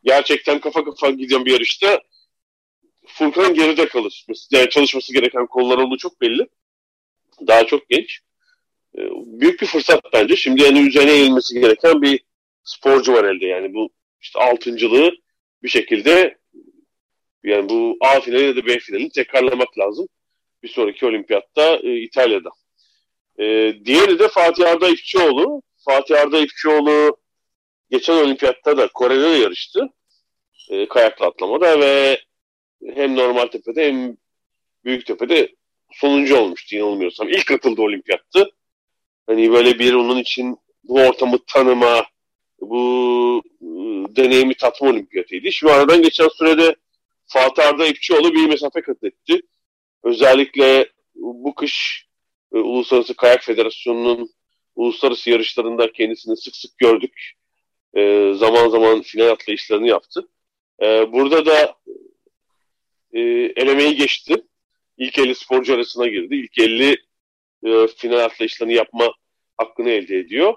Gerçekten 0.03 0.59
kafa 0.59 0.83
kafa 0.83 1.09
giden 1.09 1.45
bir 1.45 1.51
yarışta 1.51 2.01
Furkan 3.07 3.53
geride 3.53 3.87
kalır. 3.87 4.25
Yani 4.51 4.69
çalışması 4.69 5.13
gereken 5.13 5.47
konular 5.47 5.77
olduğu 5.77 5.97
çok 5.97 6.21
belli. 6.21 6.47
Daha 7.47 7.65
çok 7.65 7.89
genç. 7.89 8.19
E, 8.97 9.01
büyük 9.25 9.61
bir 9.61 9.67
fırsat 9.67 10.03
bence. 10.13 10.35
Şimdi 10.35 10.63
yani 10.63 10.87
üzerine 10.87 11.11
eğilmesi 11.11 11.59
gereken 11.59 12.01
bir 12.01 12.19
sporcu 12.63 13.13
var 13.13 13.23
elde. 13.23 13.45
Yani 13.45 13.73
bu 13.73 13.89
işte 14.21 14.39
altıncılığı 14.39 15.11
bir 15.63 15.69
şekilde 15.69 16.37
yani 17.43 17.69
bu 17.69 17.97
A 18.01 18.19
finali 18.19 18.43
ya 18.43 18.55
da 18.55 18.65
B 18.65 18.79
finalini 18.79 19.09
tekrarlamak 19.09 19.79
lazım. 19.79 20.07
Bir 20.63 20.67
sonraki 20.67 21.05
olimpiyatta 21.05 21.75
e, 21.75 21.97
İtalya'da. 21.97 22.49
E, 23.39 23.45
diğeri 23.85 24.19
de 24.19 24.27
Fatih 24.27 24.69
Arda 24.69 24.89
İpçioğlu. 24.89 25.61
Fatih 25.85 26.21
Arda 26.21 26.39
İpçioğlu 26.39 27.17
geçen 27.91 28.13
olimpiyatta 28.13 28.77
da 28.77 28.87
Kore'de 28.87 29.23
de 29.23 29.37
yarıştı. 29.37 29.89
E, 30.69 30.87
kayakla 30.87 31.25
atlamada 31.25 31.79
ve 31.79 32.21
hem 32.95 33.15
normal 33.15 33.45
tepede 33.45 33.87
hem 33.87 34.17
büyük 34.85 35.05
tepede 35.05 35.55
sonuncu 35.91 36.37
olmuştu 36.37 36.75
yanılmıyorsam. 36.75 37.29
İlk 37.29 37.45
katıldı 37.45 37.81
olimpiyattı. 37.81 38.49
Hani 39.27 39.51
böyle 39.51 39.79
bir 39.79 39.93
onun 39.93 40.17
için 40.17 40.57
bu 40.83 40.93
ortamı 40.93 41.37
tanıma, 41.53 42.05
bu 42.61 43.43
ıı, 43.61 44.15
deneyimi 44.15 44.55
tatma 44.55 44.89
olimpiyatıydı. 44.89 45.51
Şimdi 45.51 45.73
aradan 45.73 46.01
geçen 46.01 46.27
sürede 46.27 46.75
Fatih 47.27 47.67
Arda 47.67 47.85
İpçioğlu 47.85 48.33
bir 48.33 48.47
mesafe 48.49 48.81
kat 48.81 49.03
etti. 49.03 49.41
Özellikle 50.03 50.89
bu 51.15 51.55
kış 51.55 52.04
e, 52.55 52.57
Uluslararası 52.57 53.15
Kayak 53.15 53.43
Federasyonu'nun 53.43 54.29
uluslararası 54.75 55.29
yarışlarında 55.29 55.91
kendisini 55.91 56.37
sık 56.37 56.55
sık 56.55 56.77
gördük. 56.77 57.31
E, 57.93 58.33
zaman 58.35 58.69
zaman 58.69 59.01
final 59.01 59.29
atlayışlarını 59.29 59.87
yaptı. 59.87 60.27
E, 60.81 61.11
burada 61.11 61.45
da 61.45 61.75
e, 63.13 63.19
elemeyi 63.55 63.95
geçti. 63.95 64.35
İlk 64.97 65.19
50 65.19 65.35
sporcu 65.35 65.73
arasına 65.73 66.07
girdi. 66.07 66.35
İlk 66.35 66.59
50 66.59 66.97
e, 67.65 67.87
final 67.87 68.19
atlayışlarını 68.19 68.73
yapma 68.73 69.13
hakkını 69.57 69.89
elde 69.89 70.17
ediyor. 70.17 70.53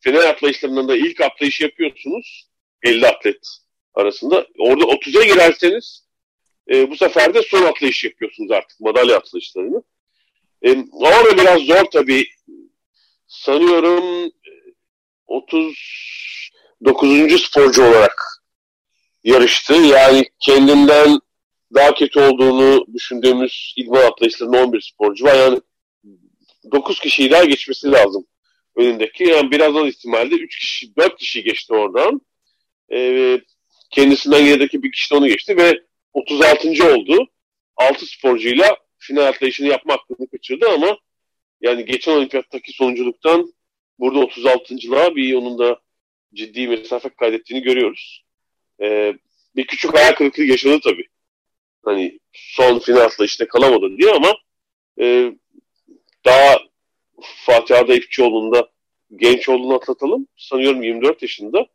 Final 0.00 0.28
atlayışlarından 0.28 0.88
da 0.88 0.96
ilk 0.96 1.20
atlayış 1.20 1.60
yapıyorsunuz. 1.60 2.48
50 2.82 3.06
atlet 3.06 3.48
arasında. 3.94 4.46
Orada 4.58 4.84
30'a 4.84 5.24
girerseniz 5.24 6.06
e, 6.70 6.90
bu 6.90 6.96
sefer 6.96 7.34
de 7.34 7.42
son 7.42 7.62
atlayış 7.62 8.04
yapıyorsunuz 8.04 8.50
artık 8.50 8.80
madalya 8.80 9.16
atlayışlarını. 9.16 9.82
E, 10.64 10.70
ama 10.92 11.38
biraz 11.38 11.62
zor 11.62 11.84
tabii. 11.92 12.26
Sanıyorum 13.26 14.30
39. 15.26 17.42
sporcu 17.42 17.84
olarak 17.84 18.22
yarıştı. 19.24 19.74
Yani 19.74 20.24
kendinden 20.40 21.20
daha 21.74 21.94
kötü 21.94 22.20
olduğunu 22.20 22.86
düşündüğümüz 22.94 23.74
idman 23.76 24.06
atlayışlarında 24.06 24.64
11 24.64 24.80
sporcu 24.80 25.24
var. 25.24 25.34
Yani 25.34 25.60
9 26.72 27.00
kişiyi 27.00 27.30
daha 27.30 27.44
geçmesi 27.44 27.92
lazım 27.92 28.26
önündeki. 28.76 29.24
Yani 29.24 29.50
biraz 29.50 29.76
az 29.76 29.86
ihtimalle 29.86 30.34
3 30.34 30.58
kişi, 30.58 30.96
4 30.96 31.18
kişi 31.18 31.42
geçti 31.42 31.74
oradan. 31.74 32.20
Ee, 32.92 33.40
kendisinden 33.90 34.44
gerideki 34.44 34.82
bir 34.82 34.92
kişi 34.92 35.10
de 35.10 35.14
onu 35.14 35.28
geçti 35.28 35.56
ve 35.56 35.82
36. 36.12 36.68
oldu. 36.68 37.26
6 37.76 38.06
sporcuyla 38.06 38.76
final 39.02 39.26
atlayışını 39.26 39.68
yapma 39.68 39.94
hakkını 39.94 40.26
kaçırdı 40.30 40.68
ama 40.68 40.98
yani 41.60 41.84
geçen 41.84 42.12
olimpiyattaki 42.12 42.72
sonunculuktan 42.72 43.54
burada 43.98 44.18
36.lığa 44.18 45.16
bir 45.16 45.34
onun 45.34 45.58
da 45.58 45.80
ciddi 46.34 46.68
mesafe 46.68 47.08
kaydettiğini 47.08 47.64
görüyoruz. 47.64 48.24
Ee, 48.80 49.14
bir 49.56 49.66
küçük 49.66 49.94
ayak 49.94 50.18
kırıklığı 50.18 50.44
yaşadı 50.44 50.80
tabii. 50.84 51.06
Hani 51.84 52.18
son 52.32 52.78
final 52.78 53.00
atlayışta 53.00 53.48
kalamadı 53.48 53.96
diye 53.98 54.12
ama 54.12 54.34
e, 55.00 55.32
daha 56.24 56.58
Fatih 57.22 57.78
Arda 57.78 57.94
İpçioğlu'nda 57.94 58.68
genç 59.16 59.48
olduğunu 59.48 59.74
atlatalım. 59.74 60.26
Sanıyorum 60.36 60.82
24 60.82 61.22
yaşında. 61.22 61.66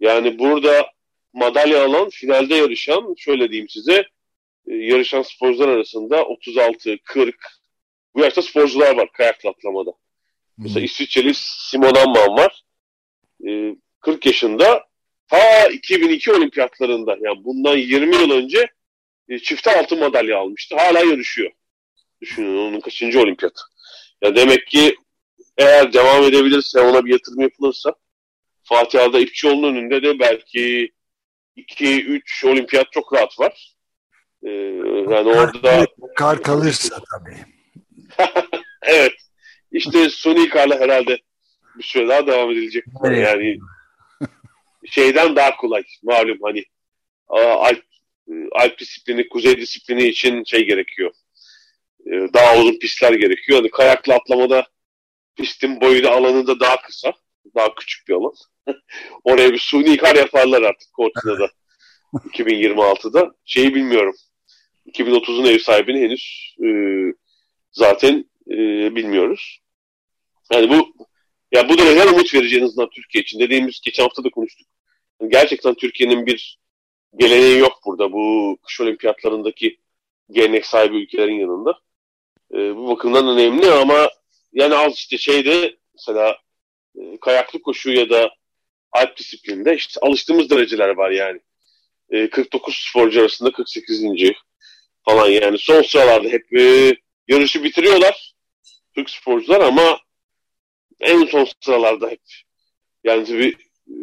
Yani 0.00 0.38
burada 0.38 0.92
madalya 1.32 1.84
alan, 1.84 2.08
finalde 2.08 2.54
yarışan, 2.54 3.14
şöyle 3.18 3.50
diyeyim 3.50 3.68
size, 3.68 4.04
yarışan 4.74 5.22
sporcular 5.22 5.68
arasında 5.68 6.24
36, 6.24 6.98
40, 7.04 7.36
bu 8.14 8.20
yaşta 8.20 8.42
sporcular 8.42 8.96
var 8.96 9.12
kayakla 9.12 9.50
atlamada. 9.50 9.90
Hmm. 9.90 9.96
Mesela 10.64 10.84
İsviçreli 10.84 11.32
Simon 11.34 11.94
Amman 11.94 12.36
var. 12.36 12.62
E, 13.48 13.76
40 14.00 14.26
yaşında 14.26 14.84
ta 15.28 15.66
2002 15.66 16.32
olimpiyatlarında 16.32 17.16
yani 17.20 17.44
bundan 17.44 17.76
20 17.76 18.16
yıl 18.16 18.30
önce 18.30 18.66
e, 19.28 19.38
çifte 19.38 19.80
altın 19.80 19.98
madalya 19.98 20.38
almıştı. 20.38 20.76
Hala 20.76 20.98
yarışıyor. 20.98 21.50
Düşünün 22.20 22.58
onun 22.58 22.80
kaçıncı 22.80 23.20
olimpiyatı. 23.20 23.60
Ya 24.22 24.36
demek 24.36 24.66
ki 24.66 24.96
eğer 25.58 25.92
devam 25.92 26.24
edebilirse 26.24 26.80
ona 26.80 27.04
bir 27.04 27.12
yatırım 27.12 27.40
yapılırsa 27.40 27.94
Fatih 28.62 29.02
Arda 29.02 29.18
İpçioğlu'nun 29.18 29.74
önünde 29.74 30.02
de 30.02 30.18
belki 30.18 30.92
2-3 31.56 32.48
olimpiyat 32.48 32.92
çok 32.92 33.12
rahat 33.12 33.38
var. 33.38 33.77
Ee, 34.42 34.50
yani 35.10 35.28
orada 35.28 35.86
kar 36.16 36.42
kalırsa 36.42 37.00
tabii. 37.10 37.36
evet. 38.82 39.12
İşte 39.72 40.10
Suni 40.10 40.48
Kar'la 40.48 40.80
herhalde 40.80 41.18
bir 41.78 41.82
süre 41.82 42.08
daha 42.08 42.26
devam 42.26 42.50
edilecek. 42.50 42.84
Evet. 43.04 43.28
Yani 43.28 43.58
şeyden 44.86 45.36
daha 45.36 45.56
kolay. 45.56 45.82
Malum 46.02 46.38
hani 46.42 46.64
Alp, 47.28 47.84
Alp 48.52 48.78
disiplini, 48.78 49.28
kuzey 49.28 49.60
disiplini 49.60 50.04
için 50.04 50.44
şey 50.44 50.66
gerekiyor. 50.66 51.10
Ee, 52.06 52.28
daha 52.34 52.56
uzun 52.56 52.78
pistler 52.78 53.12
gerekiyor. 53.12 53.58
Hani 53.58 53.70
kayakla 53.70 54.14
atlamada 54.14 54.66
pistin 55.36 55.80
boyu 55.80 56.04
da 56.04 56.10
alanı 56.10 56.46
da 56.46 56.60
daha 56.60 56.82
kısa. 56.82 57.12
Daha 57.54 57.74
küçük 57.74 58.08
bir 58.08 58.14
alan. 58.14 58.34
Oraya 59.24 59.52
bir 59.52 59.58
suni 59.58 59.96
kar 59.96 60.16
yaparlar 60.16 60.62
artık 60.62 60.92
Kortina'da. 60.92 61.50
2026'da. 62.12 63.34
Şeyi 63.44 63.74
bilmiyorum. 63.74 64.14
2030'un 64.92 65.44
ev 65.44 65.58
sahibini 65.58 66.00
henüz 66.00 66.54
e, 66.64 66.68
zaten 67.72 68.24
e, 68.50 68.56
bilmiyoruz. 68.94 69.60
Yani 70.52 70.68
bu 70.70 71.06
ya 71.52 71.68
bu 71.68 71.78
da 71.78 71.84
neden 71.84 72.08
umut 72.08 72.34
verici 72.34 72.60
en 72.60 72.88
Türkiye 72.88 73.22
için. 73.22 73.40
Dediğimiz 73.40 73.80
geçen 73.80 74.02
hafta 74.02 74.24
da 74.24 74.30
konuştuk. 74.30 74.66
Gerçekten 75.28 75.74
Türkiye'nin 75.74 76.26
bir 76.26 76.58
geleneği 77.16 77.58
yok 77.58 77.80
burada. 77.86 78.12
Bu 78.12 78.56
kış 78.62 78.80
olimpiyatlarındaki 78.80 79.78
gelenek 80.30 80.66
sahibi 80.66 80.96
ülkelerin 80.96 81.40
yanında. 81.40 81.78
E, 82.54 82.76
bu 82.76 82.88
bakımdan 82.88 83.28
önemli 83.28 83.70
ama 83.70 84.10
yani 84.52 84.74
az 84.74 84.94
işte 84.94 85.18
şeyde 85.18 85.76
mesela 85.94 86.38
e, 86.98 87.18
kayaklı 87.20 87.62
koşu 87.62 87.90
ya 87.90 88.10
da 88.10 88.30
alp 88.92 89.16
disiplinde 89.16 89.74
işte 89.74 90.00
alıştığımız 90.00 90.50
dereceler 90.50 90.88
var 90.88 91.10
yani. 91.10 91.40
E, 92.10 92.30
49 92.30 92.74
sporcu 92.90 93.20
arasında 93.20 93.52
48. 93.52 94.02
falan 95.08 95.28
yani 95.28 95.58
son 95.58 95.82
sıralarda 95.82 96.28
hep 96.28 96.52
e, 96.58 96.92
yarışı 97.28 97.64
bitiriyorlar 97.64 98.34
Türk 98.94 99.10
sporcular 99.10 99.60
ama 99.60 100.00
en 101.00 101.24
son 101.24 101.46
sıralarda 101.60 102.08
hep 102.10 102.20
yani 103.04 103.24
tabii 103.24 103.54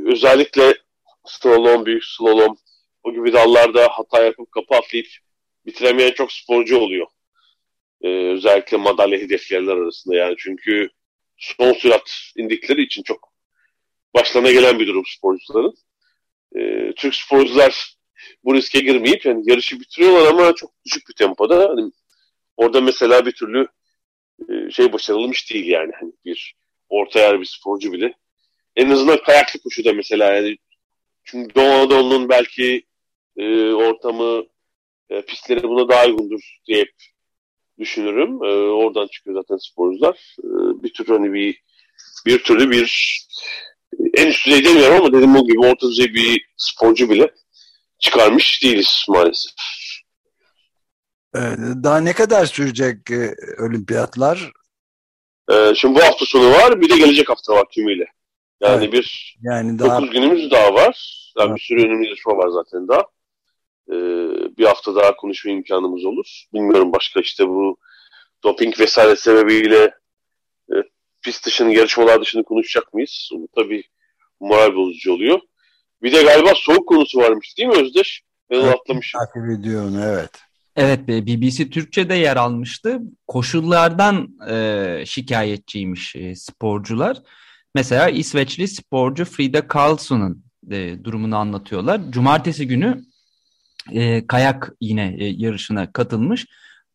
özellikle 0.05 0.77
slalom, 1.25 1.85
büyük 1.85 2.05
slalom 2.05 2.57
o 3.03 3.13
gibi 3.13 3.33
dallarda 3.33 3.87
hata 3.91 4.23
yapıp 4.23 4.51
kapı 4.51 4.75
atlayıp 4.75 5.07
bitiremeyen 5.65 6.11
çok 6.11 6.31
sporcu 6.31 6.77
oluyor. 6.77 7.07
Ee, 8.01 8.07
özellikle 8.07 8.77
madalya 8.77 9.19
hedefleyenler 9.19 9.73
arasında 9.73 10.15
yani 10.15 10.35
çünkü 10.37 10.89
son 11.37 11.73
sürat 11.73 12.11
indikleri 12.35 12.81
için 12.81 13.03
çok 13.03 13.33
başlarına 14.13 14.51
gelen 14.51 14.79
bir 14.79 14.87
durum 14.87 15.03
sporcuların. 15.05 15.73
Ee, 16.55 16.93
Türk 16.95 17.15
sporcular 17.15 17.94
bu 18.43 18.53
riske 18.53 18.79
girmeyip 18.79 19.25
yani 19.25 19.49
yarışı 19.49 19.79
bitiriyorlar 19.79 20.27
ama 20.27 20.55
çok 20.55 20.71
düşük 20.85 21.09
bir 21.09 21.13
tempoda. 21.13 21.69
Hani 21.69 21.91
orada 22.57 22.81
mesela 22.81 23.25
bir 23.25 23.31
türlü 23.31 23.67
e, 24.49 24.71
şey 24.71 24.93
başarılmış 24.93 25.51
değil 25.53 25.67
yani. 25.67 25.91
Hani 25.99 26.11
bir 26.25 26.55
orta 26.89 27.19
yer 27.19 27.39
bir 27.41 27.45
sporcu 27.45 27.91
bile. 27.91 28.13
En 28.75 28.89
azından 28.89 29.23
kayaklı 29.23 29.59
koşuda 29.59 29.93
mesela 29.93 30.33
yani 30.33 30.57
çünkü 31.23 31.55
Doğu 31.55 31.71
Anadolu'nun 31.71 32.29
belki 32.29 32.85
e, 33.37 33.73
ortamı 33.73 34.45
e, 35.09 35.21
pistleri 35.21 35.63
buna 35.63 35.89
daha 35.89 36.05
uygundur 36.05 36.59
diye 36.67 36.85
düşünürüm. 37.79 38.43
E, 38.43 38.47
oradan 38.71 39.07
çıkıyor 39.07 39.35
zaten 39.35 39.57
sporcular. 39.57 40.35
E, 40.39 40.47
bir 40.83 40.93
tür 40.93 41.07
hani 41.07 41.33
bir 41.33 41.65
bir 42.25 42.43
türlü 42.43 42.71
bir 42.71 43.17
en 44.13 44.27
üst 44.27 44.45
düzey 44.45 44.65
demiyorum 44.65 44.95
ama 44.95 45.13
dediğim 45.13 45.35
gibi 45.35 45.59
orta 45.59 45.87
düzey 45.87 46.13
bir 46.13 46.45
sporcu 46.57 47.09
bile 47.09 47.31
çıkarmış 48.05 48.63
değiliz 48.63 49.05
maalesef. 49.09 49.53
Daha 51.83 51.97
ne 51.97 52.13
kadar 52.13 52.45
sürecek 52.45 53.11
e, 53.11 53.35
olimpiyatlar? 53.59 54.51
Ee, 55.51 55.73
şimdi 55.75 55.99
bu 55.99 56.03
hafta 56.03 56.25
sonu 56.25 56.51
var, 56.51 56.81
bir 56.81 56.89
de 56.89 56.97
gelecek 56.97 57.29
hafta 57.29 57.53
var 57.53 57.65
tümüyle. 57.71 58.05
Yani 58.61 58.83
evet. 58.83 58.93
bir 58.93 59.37
yani 59.41 59.79
daha... 59.79 60.01
9 60.01 60.09
günümüz 60.09 60.51
daha 60.51 60.73
var. 60.73 61.23
Yani 61.37 61.47
evet. 61.47 61.57
bir 61.57 61.61
sürü 61.61 61.85
önemli 61.85 62.05
yarışma 62.05 62.37
var 62.37 62.49
zaten 62.49 62.87
daha. 62.87 63.01
Ee, 63.89 63.95
bir 64.57 64.65
hafta 64.65 64.95
daha 64.95 65.15
konuşma 65.15 65.51
imkanımız 65.51 66.05
olur. 66.05 66.43
Bilmiyorum 66.53 66.93
başka 66.93 67.19
işte 67.19 67.47
bu 67.47 67.77
doping 68.43 68.79
vesaire 68.79 69.15
sebebiyle 69.15 69.93
e, 70.71 70.75
pist 71.21 71.45
dışını, 71.45 71.73
yarışmalar 71.73 72.21
dışını 72.21 72.43
konuşacak 72.43 72.93
mıyız? 72.93 73.29
Bu 73.33 73.47
tabii 73.55 73.83
moral 74.39 74.75
bozucu 74.75 75.13
oluyor. 75.13 75.39
Bir 76.05 76.11
de 76.11 76.23
galiba 76.23 76.53
soğuk 76.55 76.87
konusu 76.87 77.19
varmış 77.19 77.57
değil 77.57 77.69
mi 77.69 77.75
Özdeş? 77.75 78.21
Ben 78.51 78.55
evet, 78.55 78.75
atlamışım. 78.75 79.19
Takip 79.19 79.59
ediyorum 79.59 79.99
evet. 80.03 80.29
Evet 80.75 81.07
BBC 81.07 81.69
Türkçe'de 81.69 82.15
yer 82.15 82.37
almıştı. 82.37 82.99
Koşullardan 83.27 84.29
e, 84.49 85.03
şikayetçiymiş 85.05 86.15
e, 86.15 86.35
sporcular. 86.35 87.17
Mesela 87.75 88.09
İsveçli 88.09 88.67
sporcu 88.67 89.25
Frida 89.25 89.67
Karlsson'un 89.67 90.43
e, 90.71 91.03
durumunu 91.03 91.35
anlatıyorlar. 91.35 92.01
Cumartesi 92.09 92.67
günü 92.67 93.01
e, 93.91 94.27
kayak 94.27 94.71
yine 94.81 95.15
e, 95.19 95.25
yarışına 95.25 95.91
katılmış. 95.91 96.45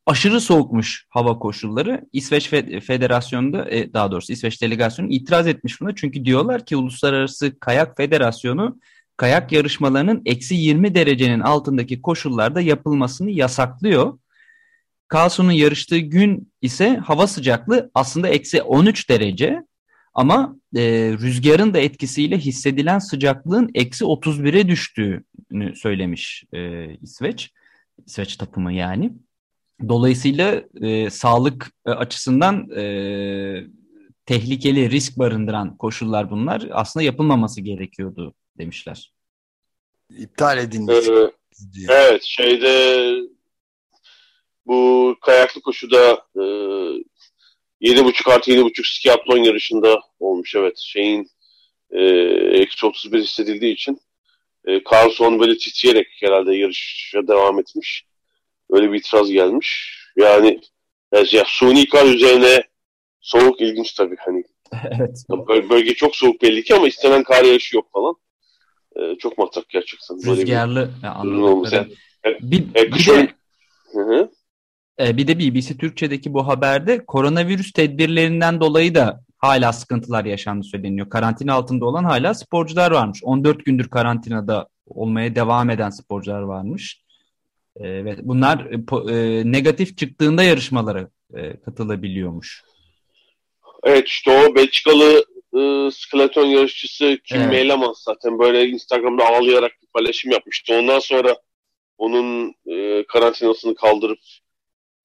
Aşırı 0.07 0.41
soğukmuş 0.41 1.07
hava 1.09 1.39
koşulları. 1.39 2.05
İsveç 2.13 2.49
Federasyonu'nda 2.87 3.71
e, 3.71 3.93
daha 3.93 4.11
doğrusu 4.11 4.33
İsveç 4.33 4.63
Delegasyonu 4.63 5.09
itiraz 5.11 5.47
etmiş 5.47 5.81
buna. 5.81 5.95
Çünkü 5.95 6.25
diyorlar 6.25 6.67
ki 6.67 6.77
Uluslararası 6.77 7.59
Kayak 7.61 7.97
Federasyonu 7.97 8.79
kayak 9.21 9.53
yarışmalarının 9.53 10.23
eksi 10.25 10.55
20 10.55 10.95
derecenin 10.95 11.41
altındaki 11.41 12.03
koşullarda 12.03 12.61
yapılmasını 12.61 13.31
yasaklıyor. 13.31 14.19
Carlson'un 15.15 15.53
yarıştığı 15.53 15.99
gün 15.99 16.53
ise 16.63 16.97
hava 16.97 17.27
sıcaklığı 17.27 17.91
aslında 17.95 18.29
eksi 18.29 18.63
13 18.63 19.11
derece 19.11 19.63
ama 20.15 20.57
e, 20.77 20.83
rüzgarın 21.21 21.75
da 21.75 21.79
etkisiyle 21.79 22.39
hissedilen 22.39 22.99
sıcaklığın 22.99 23.71
eksi 23.75 24.05
31'e 24.05 24.69
düştüğünü 24.69 25.77
söylemiş 25.77 26.45
e, 26.53 26.91
İsveç. 26.95 27.51
İsveç 28.07 28.37
takımı 28.37 28.73
yani. 28.73 29.13
Dolayısıyla 29.89 30.63
e, 30.81 31.11
sağlık 31.11 31.73
e, 31.87 31.91
açısından 31.91 32.71
e, 32.71 32.85
tehlikeli, 34.27 34.91
risk 34.91 35.19
barındıran 35.19 35.77
koşullar 35.77 36.31
bunlar. 36.31 36.69
Aslında 36.73 37.05
yapılmaması 37.05 37.61
gerekiyordu 37.61 38.35
demişler. 38.61 39.13
İptal 40.19 40.59
edilmiş. 40.59 41.09
Ee, 41.09 41.31
evet, 41.89 42.23
şeyde 42.25 43.15
bu 44.67 45.17
kayaklı 45.21 45.61
koşuda 45.61 46.27
e, 46.37 46.41
7.5 46.41 48.31
artı 48.31 48.51
7.5 48.51 48.99
skiatlon 48.99 49.39
yarışında 49.39 50.01
olmuş 50.21 50.55
evet. 50.55 50.79
Şeyin 50.79 51.31
e, 51.91 52.03
eksi 52.61 52.87
31 52.87 53.23
hissedildiği 53.23 53.75
için 53.75 54.01
e, 54.67 54.81
Carlson 54.93 55.41
böyle 55.41 55.59
titreyerek 55.59 56.07
herhalde 56.21 56.57
yarışa 56.57 57.29
devam 57.29 57.61
etmiş. 57.61 58.05
Öyle 58.71 58.93
bir 58.93 58.99
itiraz 58.99 59.31
gelmiş. 59.31 59.97
Yani 60.17 60.61
ya, 61.13 61.45
suni 61.47 61.89
kar 61.89 62.07
üzerine 62.07 62.63
soğuk 63.21 63.61
ilginç 63.61 63.93
tabii 63.93 64.17
hani. 64.19 64.45
evet. 64.99 65.25
Bölge 65.71 65.95
çok 65.95 66.17
soğuk 66.17 66.43
belli 66.43 66.63
ki 66.63 66.75
ama 66.75 66.89
istenen 66.89 67.23
kar 67.23 67.45
yağışı 67.45 67.77
yok 67.77 67.93
falan. 67.93 68.15
Ee, 68.97 69.17
çok 69.19 69.39
matrak 69.39 69.69
gerçekten. 69.69 70.17
Böyle 70.27 70.41
Rüzgarlı. 70.41 70.91
Bir, 71.03 71.73
yani, 71.73 71.91
bir, 72.41 72.61
e, 72.61 72.93
bir 72.93 73.07
de, 73.07 73.29
Hı 73.93 73.99
-hı. 73.99 74.31
E, 75.01 75.17
bir 75.17 75.27
de 75.27 75.39
BBC 75.39 75.77
Türkçe'deki 75.77 76.35
bu 76.35 76.49
haberde 76.49 77.07
koronavirüs 77.07 77.73
tedbirlerinden 77.73 78.61
dolayı 78.61 78.95
da 78.95 79.21
hala 79.39 79.73
sıkıntılar 79.73 80.25
yaşandı 80.25 80.65
söyleniyor. 80.65 81.11
Karantina 81.11 81.55
altında 81.55 81.87
olan 81.87 82.05
hala 82.05 82.35
sporcular 82.35 82.91
varmış. 82.91 83.21
14 83.25 83.65
gündür 83.65 83.89
karantinada 83.89 84.69
olmaya 84.87 85.35
devam 85.35 85.71
eden 85.71 85.91
sporcular 85.91 86.43
varmış. 86.43 87.03
E, 87.77 88.05
ve 88.05 88.17
bunlar 88.23 88.67
e, 89.11 89.43
negatif 89.53 89.99
çıktığında 89.99 90.43
yarışmalara 90.43 91.09
katılabiliyormuş. 91.65 92.65
Evet 93.83 94.09
işte 94.09 94.31
o 94.31 94.55
Belçikalı 94.55 95.25
e, 95.57 95.91
skeleton 95.91 96.47
yarışçısı 96.47 97.19
Kim 97.25 97.41
evet. 97.41 97.51
Meylemans 97.51 98.03
zaten 98.03 98.39
böyle 98.39 98.69
Instagram'da 98.69 99.27
ağlayarak 99.27 99.73
bir 99.83 99.87
paylaşım 99.87 100.31
yapmıştı. 100.31 100.75
Ondan 100.75 100.99
sonra 100.99 101.37
onun 101.99 102.55
e, 102.67 103.05
karantinasını 103.07 103.75
kaldırıp 103.75 104.19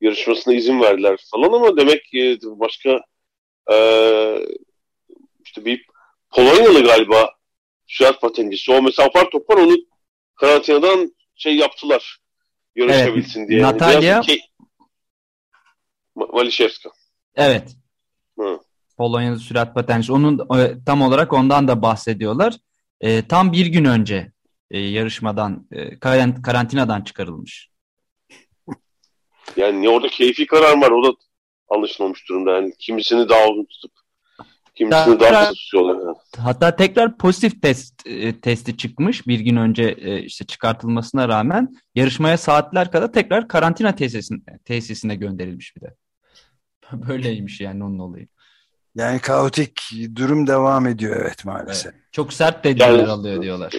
yarışmasına 0.02 0.54
izin 0.54 0.82
verdiler 0.82 1.20
falan 1.32 1.54
ama 1.54 1.78
demek 1.78 2.06
ki 2.06 2.40
başka 2.44 3.02
e, 3.72 3.78
işte 5.46 5.66
bir 5.66 5.86
Polonyalı 6.30 6.84
galiba 6.84 7.30
sürat 7.88 8.22
patencisi. 8.22 8.72
O 8.72 8.82
mesela 8.82 9.08
apar 9.08 9.30
topar 9.30 9.58
onu 9.58 9.76
karantinadan 10.36 11.16
şey 11.36 11.56
yaptılar. 11.56 12.18
Yarışabilsin 12.76 13.40
evet. 13.40 13.50
diye. 13.50 13.62
Natalya 13.62 14.22
Malişevska. 16.16 16.90
Evet. 17.36 17.76
Hı. 18.40 18.60
Polonyalı 18.98 19.40
sürat 19.40 19.76
patencisi. 19.76 20.12
Onun 20.14 20.60
e, 20.60 20.84
tam 20.86 21.02
olarak 21.02 21.34
ondan 21.34 21.68
da 21.68 21.82
bahsediyorlar. 21.82 22.54
E, 23.02 23.28
tam 23.28 23.54
bir 23.54 23.66
gün 23.66 23.86
önce 23.86 24.32
e, 24.72 24.80
yarışmadan, 24.80 25.68
e, 25.72 26.00
karantinadan 26.42 27.02
çıkarılmış. 27.02 27.70
Yani 29.58 29.90
orada 29.90 30.08
keyfi 30.08 30.48
karar 30.48 30.82
var. 30.82 30.92
O 30.92 31.04
da 31.04 31.16
anlaşılmamış 31.70 32.30
durumda. 32.30 32.52
Yani 32.52 32.74
kimisini 32.80 33.30
daha 33.30 33.48
uzun 33.48 33.66
tutup 33.66 33.92
kimisini 34.76 35.20
daha 35.20 35.30
kısa 35.30 35.54
tutuyorlar. 35.54 36.06
Yani. 36.06 36.18
Hatta 36.38 36.76
tekrar 36.76 37.18
pozitif 37.18 37.62
test 37.62 38.08
e, 38.08 38.40
testi 38.40 38.78
çıkmış 38.78 39.28
bir 39.28 39.40
gün 39.40 39.56
önce 39.56 39.84
e, 39.84 40.24
işte 40.24 40.46
çıkartılmasına 40.46 41.30
rağmen 41.30 41.76
yarışmaya 41.96 42.38
saatler 42.38 42.92
kadar 42.92 43.14
tekrar 43.14 43.48
karantina 43.48 43.96
tesisine, 43.96 44.40
tesisine 44.66 45.16
gönderilmiş 45.16 45.76
bir 45.76 45.82
de. 45.82 45.96
Böyleymiş 47.08 47.62
yani 47.62 47.84
onun 47.84 48.00
olayı. 48.00 48.28
Yani 48.96 49.20
kaotik 49.20 49.82
durum 50.16 50.48
devam 50.48 50.88
ediyor 50.88 51.18
evet 51.22 51.46
maalesef. 51.46 51.94
Evet. 51.94 52.04
Çok 52.12 52.34
sert 52.34 52.64
tedbirler 52.64 52.90
yani, 52.90 53.08
alıyor 53.08 53.42
diyorlar. 53.42 53.74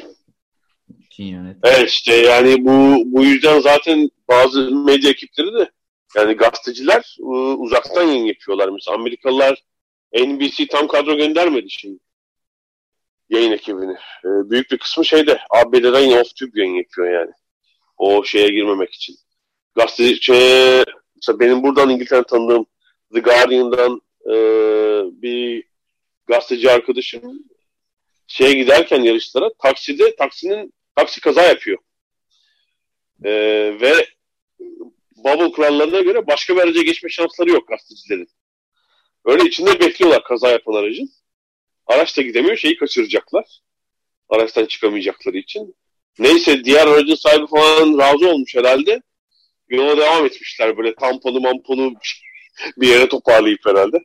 Evet 1.63 1.91
işte 1.91 2.15
yani 2.15 2.65
bu 2.65 3.03
bu 3.07 3.25
yüzden 3.25 3.61
zaten 3.61 4.11
bazı 4.29 4.71
medya 4.71 5.11
ekipleri 5.11 5.53
de 5.53 5.71
yani 6.17 6.35
gazeteciler 6.35 7.17
ıı, 7.21 7.57
uzaktan 7.57 8.03
yayın 8.03 8.25
yapıyorlar. 8.25 8.69
Mesela 8.69 8.95
Amerikalılar 8.95 9.63
NBC 10.15 10.67
tam 10.67 10.89
kadro 10.89 11.17
göndermedi 11.17 11.71
şimdi 11.71 11.99
yayın 13.31 13.53
ekibini. 13.53 13.93
Ee, 14.25 14.51
büyük 14.51 14.71
bir 14.71 14.79
kısmı 14.79 15.05
şeyde 15.05 15.39
ABD'den 15.51 16.11
off-tube 16.11 16.59
yayın 16.61 16.75
yapıyor 16.75 17.21
yani. 17.21 17.33
O 17.97 18.25
şeye 18.25 18.49
girmemek 18.49 18.95
için. 18.95 19.17
Gazeteci 19.75 20.23
şey, 20.23 20.85
mesela 21.17 21.41
benim 21.41 21.63
buradan 21.63 21.91
İngiltere 21.91 22.23
tanıdığım 22.23 22.67
The 23.15 23.21
Guardian'dan 23.21 24.01
e, 24.31 24.35
bir 25.23 25.65
gazeteci 26.27 26.71
arkadaşım 26.71 27.45
şeye 28.27 28.53
giderken 28.53 29.03
yarışlara 29.03 29.51
takside 29.63 30.17
taksinin 30.17 30.73
taksi 30.97 31.21
kaza 31.21 31.43
yapıyor. 31.43 31.79
E, 33.25 33.31
ve 33.81 34.07
bubble 35.17 35.53
kurallarına 35.53 36.01
göre 36.01 36.27
başka 36.27 36.57
bir 36.57 36.61
araca 36.61 36.83
geçme 36.83 37.09
şansları 37.09 37.51
yok 37.51 37.69
gazetecilerin. 37.69 38.29
Öyle 39.25 39.45
içinde 39.45 39.81
bekliyorlar 39.81 40.25
kaza 40.25 40.51
yapan 40.51 40.75
aracın. 40.75 41.11
Araç 41.87 42.17
da 42.17 42.23
gidemiyor 42.23 42.57
şeyi 42.57 42.77
kaçıracaklar. 42.77 43.61
Araçtan 44.29 44.67
çıkamayacakları 44.67 45.39
için. 45.39 45.77
Neyse 46.19 46.65
diğer 46.65 46.87
aracın 46.87 47.15
sahibi 47.15 47.47
falan 47.47 47.99
razı 47.99 48.29
olmuş 48.29 48.55
herhalde. 48.55 49.03
Yola 49.69 49.97
devam 49.97 50.27
etmişler 50.27 50.77
böyle 50.77 50.95
tamponu 50.95 51.41
mamponu 51.41 51.95
bir 52.77 52.89
yere 52.89 53.09
toparlayıp 53.09 53.67
herhalde. 53.67 54.05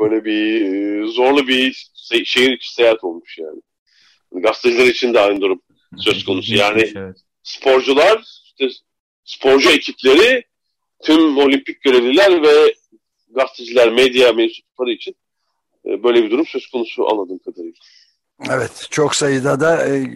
Böyle 0.00 0.24
bir 0.24 0.60
e, 0.60 1.06
zorlu 1.06 1.48
bir 1.48 1.90
şehir 2.24 2.50
içi 2.50 2.74
seyahat 2.74 3.04
olmuş 3.04 3.38
yani. 3.38 3.60
Gazeteciler 4.32 4.86
için 4.86 5.14
de 5.14 5.20
aynı 5.20 5.40
durum 5.40 5.62
söz 5.98 6.24
konusu. 6.24 6.54
Yani 6.54 6.92
sporcular, 7.42 8.22
işte 8.44 8.68
sporcu 9.24 9.70
ekipleri, 9.70 10.44
tüm 11.02 11.38
olimpik 11.38 11.82
görevliler 11.82 12.42
ve 12.42 12.74
gazeteciler, 13.30 13.92
medya 13.92 14.32
mensupları 14.32 14.90
için 14.90 15.16
e, 15.86 16.02
böyle 16.02 16.24
bir 16.24 16.30
durum 16.30 16.46
söz 16.46 16.66
konusu 16.66 17.10
anladığım 17.10 17.38
kadarıyla. 17.38 17.72
Evet, 18.50 18.86
çok 18.90 19.14
sayıda 19.14 19.60
da 19.60 19.88
e, 19.88 20.06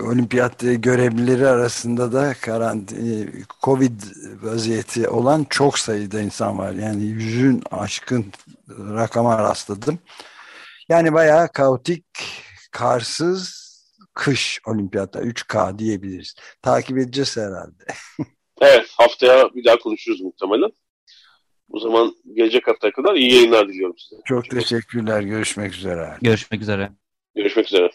olimpiyat 0.00 0.60
görevlileri 0.60 1.48
arasında 1.48 2.12
da 2.12 2.34
karantin, 2.34 3.22
e, 3.22 3.28
Covid 3.62 4.00
vaziyeti 4.42 5.08
olan 5.08 5.46
çok 5.50 5.78
sayıda 5.78 6.20
insan 6.20 6.58
var. 6.58 6.72
Yani 6.72 7.04
yüzün 7.04 7.62
aşkın 7.70 8.26
rakama 8.68 9.38
rastladım. 9.38 9.98
Yani 10.88 11.12
bayağı 11.12 11.48
kaotik, 11.52 12.04
karsız, 12.72 13.66
kış 14.14 14.60
olimpiyatlar 14.66 15.22
3K 15.22 15.78
diyebiliriz. 15.78 16.34
Takip 16.62 16.98
edeceğiz 16.98 17.36
herhalde. 17.36 17.84
evet 18.60 18.86
haftaya 18.96 19.54
bir 19.54 19.64
daha 19.64 19.78
konuşuruz 19.78 20.20
muhtemelen. 20.20 20.70
O 21.70 21.80
zaman 21.80 22.16
gelecek 22.34 22.68
haftaya 22.68 22.92
kadar 22.92 23.14
iyi 23.14 23.34
yayınlar 23.34 23.68
diliyorum 23.68 23.96
size. 23.98 24.22
Çok 24.24 24.50
teşekkürler. 24.50 25.22
Görüşmek 25.22 25.74
üzere. 25.74 26.16
Görüşmek 26.22 26.62
üzere. 26.62 26.92
Görüşmek 27.36 27.66
üzere. 27.66 27.90